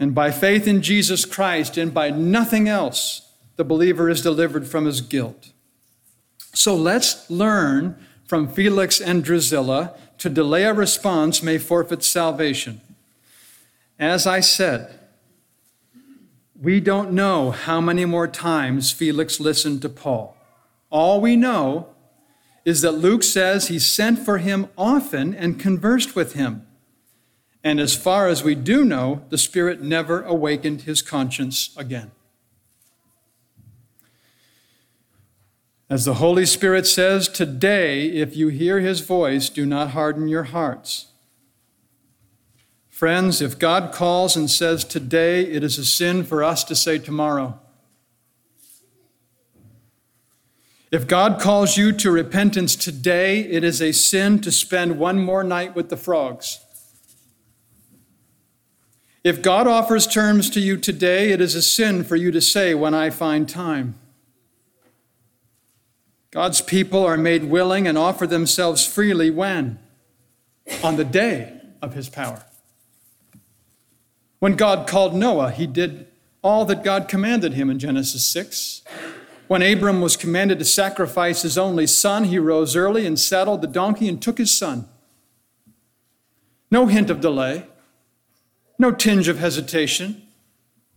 And 0.00 0.14
by 0.14 0.30
faith 0.30 0.66
in 0.66 0.80
Jesus 0.80 1.26
Christ 1.26 1.76
and 1.76 1.92
by 1.92 2.08
nothing 2.08 2.68
else, 2.68 3.30
the 3.56 3.64
believer 3.64 4.08
is 4.08 4.22
delivered 4.22 4.66
from 4.66 4.86
his 4.86 5.02
guilt. 5.02 5.52
So 6.54 6.74
let's 6.74 7.28
learn 7.30 7.96
from 8.26 8.48
Felix 8.48 8.98
and 8.98 9.22
Drusilla 9.22 9.94
to 10.16 10.30
delay 10.30 10.64
a 10.64 10.72
response 10.72 11.42
may 11.42 11.58
forfeit 11.58 12.02
salvation. 12.02 12.80
As 13.98 14.26
I 14.26 14.40
said, 14.40 14.98
we 16.58 16.80
don't 16.80 17.12
know 17.12 17.50
how 17.50 17.80
many 17.80 18.06
more 18.06 18.26
times 18.26 18.92
Felix 18.92 19.38
listened 19.38 19.82
to 19.82 19.90
Paul. 19.90 20.34
All 20.88 21.20
we 21.20 21.36
know 21.36 21.88
is 22.64 22.80
that 22.80 22.92
Luke 22.92 23.22
says 23.22 23.68
he 23.68 23.78
sent 23.78 24.18
for 24.18 24.38
him 24.38 24.68
often 24.78 25.34
and 25.34 25.60
conversed 25.60 26.16
with 26.16 26.32
him. 26.32 26.66
And 27.62 27.78
as 27.78 27.94
far 27.94 28.28
as 28.28 28.42
we 28.42 28.54
do 28.54 28.84
know, 28.84 29.24
the 29.28 29.38
Spirit 29.38 29.82
never 29.82 30.22
awakened 30.22 30.82
his 30.82 31.02
conscience 31.02 31.70
again. 31.76 32.10
As 35.90 36.04
the 36.04 36.14
Holy 36.14 36.46
Spirit 36.46 36.86
says, 36.86 37.28
today, 37.28 38.06
if 38.06 38.36
you 38.36 38.48
hear 38.48 38.78
his 38.78 39.00
voice, 39.00 39.48
do 39.48 39.66
not 39.66 39.90
harden 39.90 40.28
your 40.28 40.44
hearts. 40.44 41.06
Friends, 42.88 43.42
if 43.42 43.58
God 43.58 43.92
calls 43.92 44.36
and 44.36 44.48
says 44.48 44.84
today, 44.84 45.42
it 45.42 45.64
is 45.64 45.78
a 45.78 45.84
sin 45.84 46.22
for 46.22 46.44
us 46.44 46.62
to 46.64 46.76
say 46.76 46.98
tomorrow. 46.98 47.58
If 50.92 51.06
God 51.06 51.40
calls 51.40 51.76
you 51.76 51.92
to 51.92 52.10
repentance 52.10 52.76
today, 52.76 53.40
it 53.40 53.64
is 53.64 53.80
a 53.80 53.92
sin 53.92 54.40
to 54.40 54.52
spend 54.52 54.98
one 54.98 55.18
more 55.18 55.42
night 55.42 55.74
with 55.74 55.88
the 55.88 55.96
frogs. 55.96 56.60
If 59.22 59.42
God 59.42 59.66
offers 59.66 60.06
terms 60.06 60.48
to 60.50 60.60
you 60.60 60.76
today, 60.78 61.30
it 61.30 61.40
is 61.40 61.54
a 61.54 61.62
sin 61.62 62.04
for 62.04 62.16
you 62.16 62.30
to 62.30 62.40
say, 62.40 62.74
when 62.74 62.94
I 62.94 63.10
find 63.10 63.48
time. 63.48 63.96
God's 66.30 66.60
people 66.60 67.04
are 67.04 67.18
made 67.18 67.44
willing 67.44 67.86
and 67.86 67.98
offer 67.98 68.26
themselves 68.26 68.86
freely 68.86 69.30
when? 69.30 69.78
On 70.82 70.96
the 70.96 71.04
day 71.04 71.60
of 71.82 71.94
his 71.94 72.08
power. 72.08 72.44
When 74.38 74.54
God 74.54 74.86
called 74.88 75.14
Noah, 75.14 75.50
he 75.50 75.66
did 75.66 76.06
all 76.40 76.64
that 76.64 76.82
God 76.82 77.08
commanded 77.08 77.52
him 77.52 77.68
in 77.68 77.78
Genesis 77.78 78.24
6. 78.24 78.82
When 79.48 79.60
Abram 79.60 80.00
was 80.00 80.16
commanded 80.16 80.58
to 80.60 80.64
sacrifice 80.64 81.42
his 81.42 81.58
only 81.58 81.86
son, 81.86 82.24
he 82.24 82.38
rose 82.38 82.74
early 82.74 83.04
and 83.04 83.18
saddled 83.18 83.60
the 83.60 83.66
donkey 83.66 84.08
and 84.08 84.22
took 84.22 84.38
his 84.38 84.56
son. 84.56 84.88
No 86.70 86.86
hint 86.86 87.10
of 87.10 87.20
delay, 87.20 87.66
no 88.80 88.90
tinge 88.90 89.28
of 89.28 89.38
hesitation. 89.38 90.22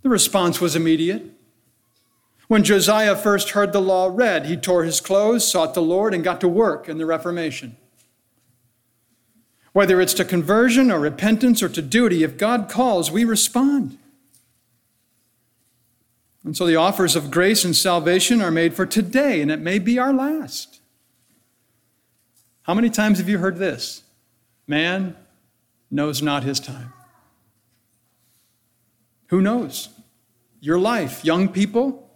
The 0.03 0.09
response 0.09 0.61
was 0.61 0.73
immediate. 0.73 1.23
When 2.47 2.63
Josiah 2.63 3.15
first 3.15 3.49
heard 3.49 3.73
the 3.73 3.81
law 3.81 4.09
read, 4.11 4.45
he 4.45 4.55
tore 4.55 4.85
his 4.85 5.01
clothes, 5.01 5.49
sought 5.49 5.73
the 5.73 5.81
Lord, 5.81 6.13
and 6.13 6.23
got 6.23 6.39
to 6.41 6.47
work 6.47 6.87
in 6.87 6.97
the 6.97 7.05
Reformation. 7.05 7.75
Whether 9.73 9.99
it's 9.99 10.13
to 10.13 10.23
conversion 10.23 10.91
or 10.91 10.99
repentance 10.99 11.61
or 11.61 11.67
to 11.69 11.81
duty, 11.81 12.23
if 12.23 12.37
God 12.37 12.69
calls, 12.69 13.11
we 13.11 13.25
respond. 13.25 13.97
And 16.45 16.55
so 16.55 16.65
the 16.65 16.77
offers 16.77 17.17
of 17.17 17.31
grace 17.31 17.65
and 17.65 17.75
salvation 17.75 18.41
are 18.41 18.51
made 18.51 18.75
for 18.75 18.85
today, 18.85 19.41
and 19.41 19.51
it 19.51 19.59
may 19.59 19.77
be 19.77 19.99
our 19.99 20.13
last. 20.13 20.79
How 22.63 22.73
many 22.73 22.89
times 22.89 23.17
have 23.17 23.27
you 23.27 23.39
heard 23.39 23.57
this? 23.57 24.03
Man 24.67 25.17
knows 25.91 26.21
not 26.21 26.43
his 26.43 26.61
time. 26.61 26.93
Who 29.33 29.41
knows? 29.41 29.89
your 30.63 30.79
life. 30.79 31.23
Young 31.25 31.49
people, 31.49 32.09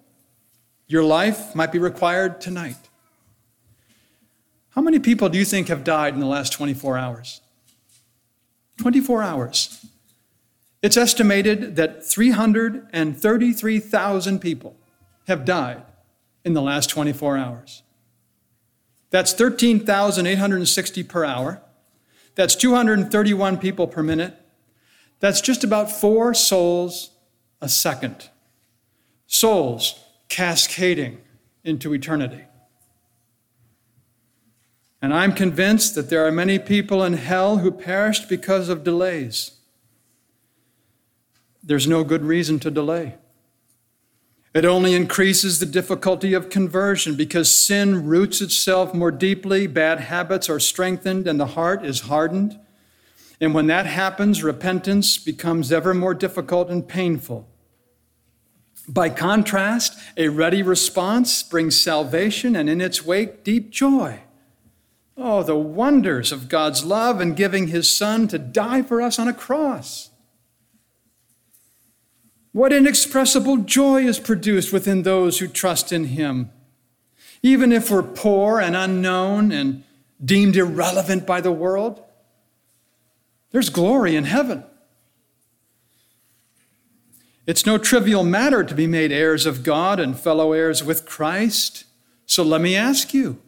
your 0.88 1.04
life 1.04 1.54
might 1.54 1.74
be 1.74 1.80
required 1.80 2.40
tonight. 2.40 2.78
How 4.70 4.82
many 4.82 5.00
people 5.00 5.28
do 5.28 5.38
you 5.38 5.44
think 5.44 5.68
have 5.68 5.84
died 5.84 6.14
in 6.14 6.22
the 6.22 6.26
last 6.26 6.54
24 6.54 6.98
hours? 6.98 7.42
24 8.78 9.22
hours. 9.22 9.86
It's 10.82 10.96
estimated 10.96 11.76
that 11.76 12.06
333,000 12.06 14.40
people 14.40 14.78
have 15.28 15.44
died 15.44 15.84
in 16.46 16.54
the 16.54 16.62
last 16.62 16.90
24 16.90 17.38
hours. 17.38 17.84
That's 19.10 19.34
13,860 19.34 21.04
per 21.04 21.26
hour. 21.26 21.62
That's 22.36 22.56
231 22.56 23.58
people 23.58 23.88
per 23.88 24.04
minute. 24.04 24.40
That's 25.20 25.42
just 25.42 25.64
about 25.64 25.92
four 25.92 26.34
souls 26.34 27.12
a 27.62 27.70
second. 27.70 28.30
Souls 29.26 30.04
cascading 30.30 31.20
into 31.64 31.94
eternity. 31.94 32.44
And 35.02 35.14
I'm 35.14 35.34
convinced 35.34 35.96
that 35.96 36.10
there 36.10 36.26
are 36.26 36.32
many 36.32 36.60
people 36.60 37.04
in 37.04 37.14
hell 37.14 37.58
who 37.58 37.72
perished 37.72 38.30
because 38.30 38.70
of 38.70 38.84
delays. 38.84 39.52
There's 41.64 41.88
no 41.88 42.04
good 42.04 42.24
reason 42.24 42.60
to 42.60 42.72
delay. 42.72 43.16
It 44.54 44.66
only 44.66 44.96
increases 44.96 45.60
the 45.60 45.66
difficulty 45.66 46.34
of 46.34 46.50
conversion 46.50 47.16
because 47.16 47.52
sin 47.52 48.06
roots 48.08 48.42
itself 48.42 48.94
more 48.94 49.12
deeply, 49.12 49.68
bad 49.68 50.00
habits 50.00 50.50
are 50.50 50.60
strengthened, 50.60 51.28
and 51.28 51.40
the 51.40 51.48
heart 51.48 51.86
is 51.86 52.02
hardened. 52.02 52.60
And 53.40 53.54
when 53.54 53.68
that 53.68 53.86
happens, 53.86 54.44
repentance 54.44 55.18
becomes 55.18 55.72
ever 55.72 55.94
more 55.94 56.14
difficult 56.14 56.70
and 56.70 56.88
painful. 56.88 57.48
By 58.88 59.10
contrast, 59.10 60.00
a 60.16 60.30
ready 60.30 60.64
response 60.64 61.44
brings 61.44 61.80
salvation 61.80 62.56
and 62.56 62.70
in 62.70 62.82
its 62.82 63.06
wake, 63.06 63.44
deep 63.44 63.70
joy. 63.70 64.22
Oh, 65.18 65.44
the 65.44 65.58
wonders 65.58 66.32
of 66.32 66.48
God's 66.48 66.86
love 66.86 67.20
in 67.20 67.34
giving 67.34 67.68
his 67.68 67.90
Son 67.90 68.28
to 68.30 68.40
die 68.40 68.82
for 68.82 69.02
us 69.02 69.20
on 69.20 69.28
a 69.28 69.34
cross. 69.34 70.12
What 72.54 72.72
inexpressible 72.72 73.58
joy 73.58 74.04
is 74.04 74.20
produced 74.20 74.72
within 74.72 75.04
those 75.04 75.40
who 75.40 75.48
trust 75.48 75.92
in 75.92 76.06
him. 76.06 76.50
Even 77.44 77.72
if 77.72 77.92
we're 77.92 78.04
poor 78.04 78.60
and 78.60 78.76
unknown 78.76 79.52
and 79.52 79.84
deemed 80.24 80.56
irrelevant 80.56 81.28
by 81.28 81.42
the 81.42 81.52
world, 81.52 82.04
there's 83.58 83.72
glory 83.72 84.16
in 84.16 84.26
heaven. 84.26 84.64
It's 87.48 87.66
no 87.66 87.80
trivial 87.80 88.24
matter 88.24 88.64
to 88.64 88.76
be 88.76 88.86
made 88.86 89.12
heirs 89.12 89.48
of 89.48 89.64
God 89.64 90.00
and 90.00 90.16
fellow 90.16 90.52
heirs 90.52 90.84
with 90.84 91.08
Christ. 91.08 91.86
So 92.28 92.44
let 92.44 92.62
me 92.62 92.76
ask 92.76 93.16
you 93.16 93.42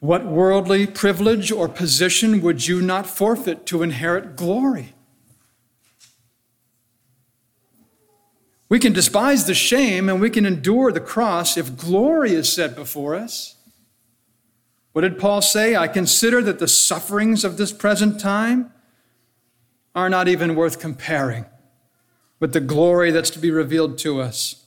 what 0.00 0.26
worldly 0.26 0.86
privilege 0.86 1.50
or 1.50 1.66
position 1.66 2.42
would 2.42 2.66
you 2.68 2.82
not 2.82 3.06
forfeit 3.06 3.64
to 3.68 3.82
inherit 3.82 4.36
glory? 4.36 4.92
We 8.68 8.78
can 8.78 8.92
despise 8.92 9.46
the 9.46 9.54
shame 9.54 10.10
and 10.10 10.20
we 10.20 10.28
can 10.28 10.44
endure 10.44 10.92
the 10.92 11.00
cross 11.00 11.56
if 11.56 11.78
glory 11.78 12.34
is 12.34 12.52
set 12.52 12.74
before 12.74 13.14
us. 13.14 13.56
What 14.92 15.02
did 15.02 15.18
Paul 15.18 15.40
say? 15.40 15.74
I 15.74 15.88
consider 15.88 16.42
that 16.42 16.58
the 16.58 16.68
sufferings 16.68 17.44
of 17.44 17.56
this 17.56 17.72
present 17.72 18.20
time 18.20 18.72
are 19.94 20.10
not 20.10 20.28
even 20.28 20.54
worth 20.54 20.78
comparing 20.78 21.46
with 22.40 22.52
the 22.52 22.60
glory 22.60 23.10
that's 23.10 23.30
to 23.30 23.38
be 23.38 23.50
revealed 23.50 23.98
to 23.98 24.20
us. 24.20 24.64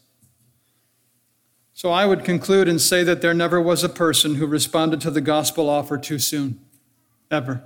So 1.74 1.92
I 1.92 2.06
would 2.06 2.24
conclude 2.24 2.70
and 2.70 2.80
say 2.80 3.04
that 3.04 3.22
there 3.22 3.34
never 3.34 3.60
was 3.60 3.84
a 3.84 3.90
person 3.90 4.36
who 4.36 4.48
responded 4.48 5.02
to 5.02 5.12
the 5.12 5.22
gospel 5.22 5.70
offer 5.70 5.98
too 5.98 6.20
soon, 6.20 6.60
ever. 7.30 7.64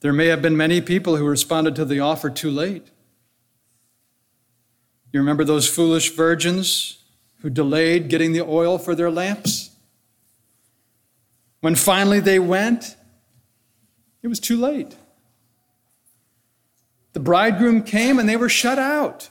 There 0.00 0.12
may 0.12 0.26
have 0.26 0.42
been 0.42 0.56
many 0.56 0.80
people 0.80 1.16
who 1.16 1.26
responded 1.26 1.76
to 1.76 1.84
the 1.84 2.00
offer 2.00 2.28
too 2.28 2.50
late. 2.50 2.90
You 5.12 5.20
remember 5.20 5.44
those 5.44 5.68
foolish 5.68 6.10
virgins 6.10 6.98
who 7.40 7.50
delayed 7.50 8.08
getting 8.08 8.32
the 8.32 8.42
oil 8.42 8.78
for 8.78 8.96
their 8.96 9.12
lamps? 9.12 9.63
When 11.64 11.76
finally 11.76 12.20
they 12.20 12.38
went, 12.38 12.94
it 14.22 14.28
was 14.28 14.38
too 14.38 14.58
late. 14.58 14.98
The 17.14 17.20
bridegroom 17.20 17.84
came 17.84 18.18
and 18.18 18.28
they 18.28 18.36
were 18.36 18.50
shut 18.50 18.78
out. 18.78 19.30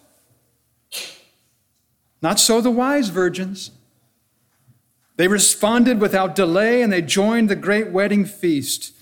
Not 2.23 2.39
so 2.39 2.59
the 2.59 2.71
wise 2.71 3.09
virgins. 3.09 3.69
They 5.15 5.27
responded 5.27 6.01
without 6.01 6.33
delay 6.33 6.81
and 6.81 6.91
they 6.91 7.03
joined 7.03 7.49
the 7.49 7.55
great 7.55 7.91
wedding 7.91 8.25
feast. 8.25 8.93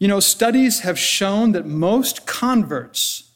You 0.00 0.08
know, 0.08 0.18
studies 0.18 0.80
have 0.80 0.98
shown 0.98 1.52
that 1.52 1.66
most 1.66 2.26
converts, 2.26 3.30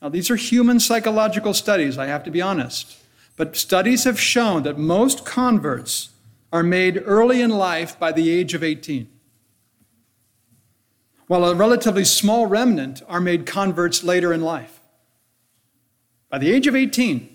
now 0.00 0.10
these 0.10 0.30
are 0.30 0.36
human 0.36 0.78
psychological 0.78 1.54
studies, 1.54 1.98
I 1.98 2.06
have 2.06 2.22
to 2.22 2.30
be 2.30 2.40
honest, 2.40 2.98
but 3.36 3.56
studies 3.56 4.04
have 4.04 4.20
shown 4.20 4.62
that 4.62 4.78
most 4.78 5.24
converts 5.24 6.10
are 6.54 6.62
made 6.62 7.02
early 7.04 7.42
in 7.42 7.50
life 7.50 7.98
by 7.98 8.12
the 8.12 8.30
age 8.30 8.54
of 8.54 8.62
18, 8.62 9.08
while 11.26 11.44
a 11.44 11.54
relatively 11.54 12.04
small 12.04 12.46
remnant 12.46 13.02
are 13.08 13.20
made 13.20 13.44
converts 13.44 14.04
later 14.04 14.32
in 14.32 14.40
life. 14.40 14.80
By 16.30 16.38
the 16.38 16.50
age 16.50 16.66
of 16.66 16.76
18, 16.76 17.34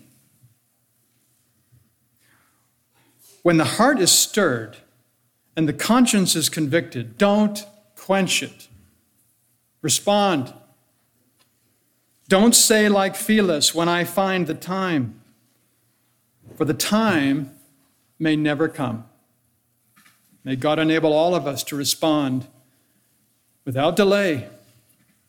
When 3.42 3.56
the 3.56 3.64
heart 3.64 4.00
is 4.00 4.10
stirred 4.10 4.76
and 5.56 5.66
the 5.68 5.72
conscience 5.72 6.36
is 6.36 6.48
convicted, 6.48 7.16
don't 7.16 7.64
quench 7.96 8.42
it. 8.42 8.68
Respond. 9.80 10.52
Don't 12.28 12.54
say, 12.54 12.88
like 12.88 13.16
Felix, 13.16 13.74
when 13.74 13.88
I 13.88 14.04
find 14.04 14.46
the 14.46 14.54
time, 14.54 15.22
for 16.54 16.66
the 16.66 16.74
time 16.74 17.52
may 18.18 18.36
never 18.36 18.68
come. 18.68 19.09
May 20.44 20.56
God 20.56 20.78
enable 20.78 21.12
all 21.12 21.34
of 21.34 21.46
us 21.46 21.62
to 21.64 21.76
respond 21.76 22.46
without 23.64 23.96
delay 23.96 24.48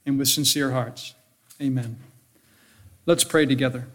and 0.06 0.18
with 0.18 0.30
sincere 0.30 0.72
hearts. 0.72 1.16
Amen. 1.62 1.98
Let's 3.06 3.24
pray 3.24 3.46
together. 3.46 3.88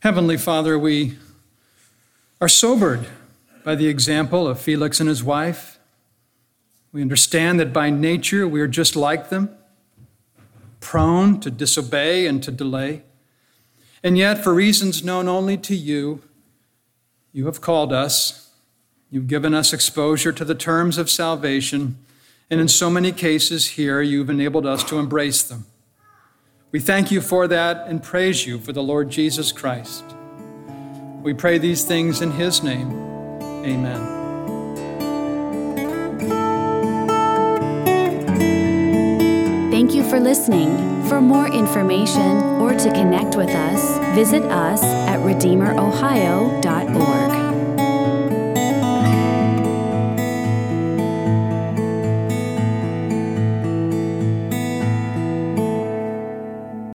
Heavenly 0.00 0.36
Father, 0.36 0.78
we 0.78 1.16
are 2.40 2.48
sobered 2.48 3.06
by 3.64 3.74
the 3.74 3.86
example 3.86 4.46
of 4.46 4.60
Felix 4.60 5.00
and 5.00 5.08
his 5.08 5.24
wife. 5.24 5.78
We 6.92 7.00
understand 7.00 7.58
that 7.60 7.72
by 7.72 7.88
nature 7.88 8.46
we 8.46 8.60
are 8.60 8.68
just 8.68 8.96
like 8.96 9.30
them, 9.30 9.56
prone 10.80 11.40
to 11.40 11.50
disobey 11.50 12.26
and 12.26 12.42
to 12.42 12.50
delay. 12.50 13.02
And 14.02 14.18
yet, 14.18 14.44
for 14.44 14.52
reasons 14.52 15.02
known 15.02 15.28
only 15.28 15.56
to 15.56 15.74
you, 15.74 16.20
you 17.34 17.46
have 17.46 17.60
called 17.60 17.92
us. 17.92 18.48
You've 19.10 19.26
given 19.26 19.52
us 19.52 19.72
exposure 19.72 20.32
to 20.32 20.44
the 20.44 20.54
terms 20.54 20.96
of 20.96 21.10
salvation. 21.10 21.98
And 22.48 22.60
in 22.60 22.68
so 22.68 22.88
many 22.88 23.10
cases 23.10 23.70
here, 23.70 24.00
you've 24.00 24.30
enabled 24.30 24.66
us 24.66 24.84
to 24.84 24.98
embrace 24.98 25.42
them. 25.42 25.66
We 26.70 26.78
thank 26.78 27.10
you 27.10 27.20
for 27.20 27.48
that 27.48 27.88
and 27.88 28.02
praise 28.02 28.46
you 28.46 28.60
for 28.60 28.72
the 28.72 28.82
Lord 28.82 29.10
Jesus 29.10 29.50
Christ. 29.50 30.04
We 31.22 31.34
pray 31.34 31.58
these 31.58 31.84
things 31.84 32.22
in 32.22 32.30
his 32.30 32.62
name. 32.62 32.92
Amen. 33.64 34.12
Thank 39.72 39.92
you 39.92 40.08
for 40.08 40.20
listening. 40.20 41.04
For 41.08 41.20
more 41.20 41.48
information 41.48 42.38
or 42.60 42.74
to 42.74 42.92
connect 42.92 43.36
with 43.36 43.50
us, 43.50 43.98
visit 44.14 44.42
us 44.44 44.82
at 44.82 45.18
redeemerohio.org. 45.20 47.23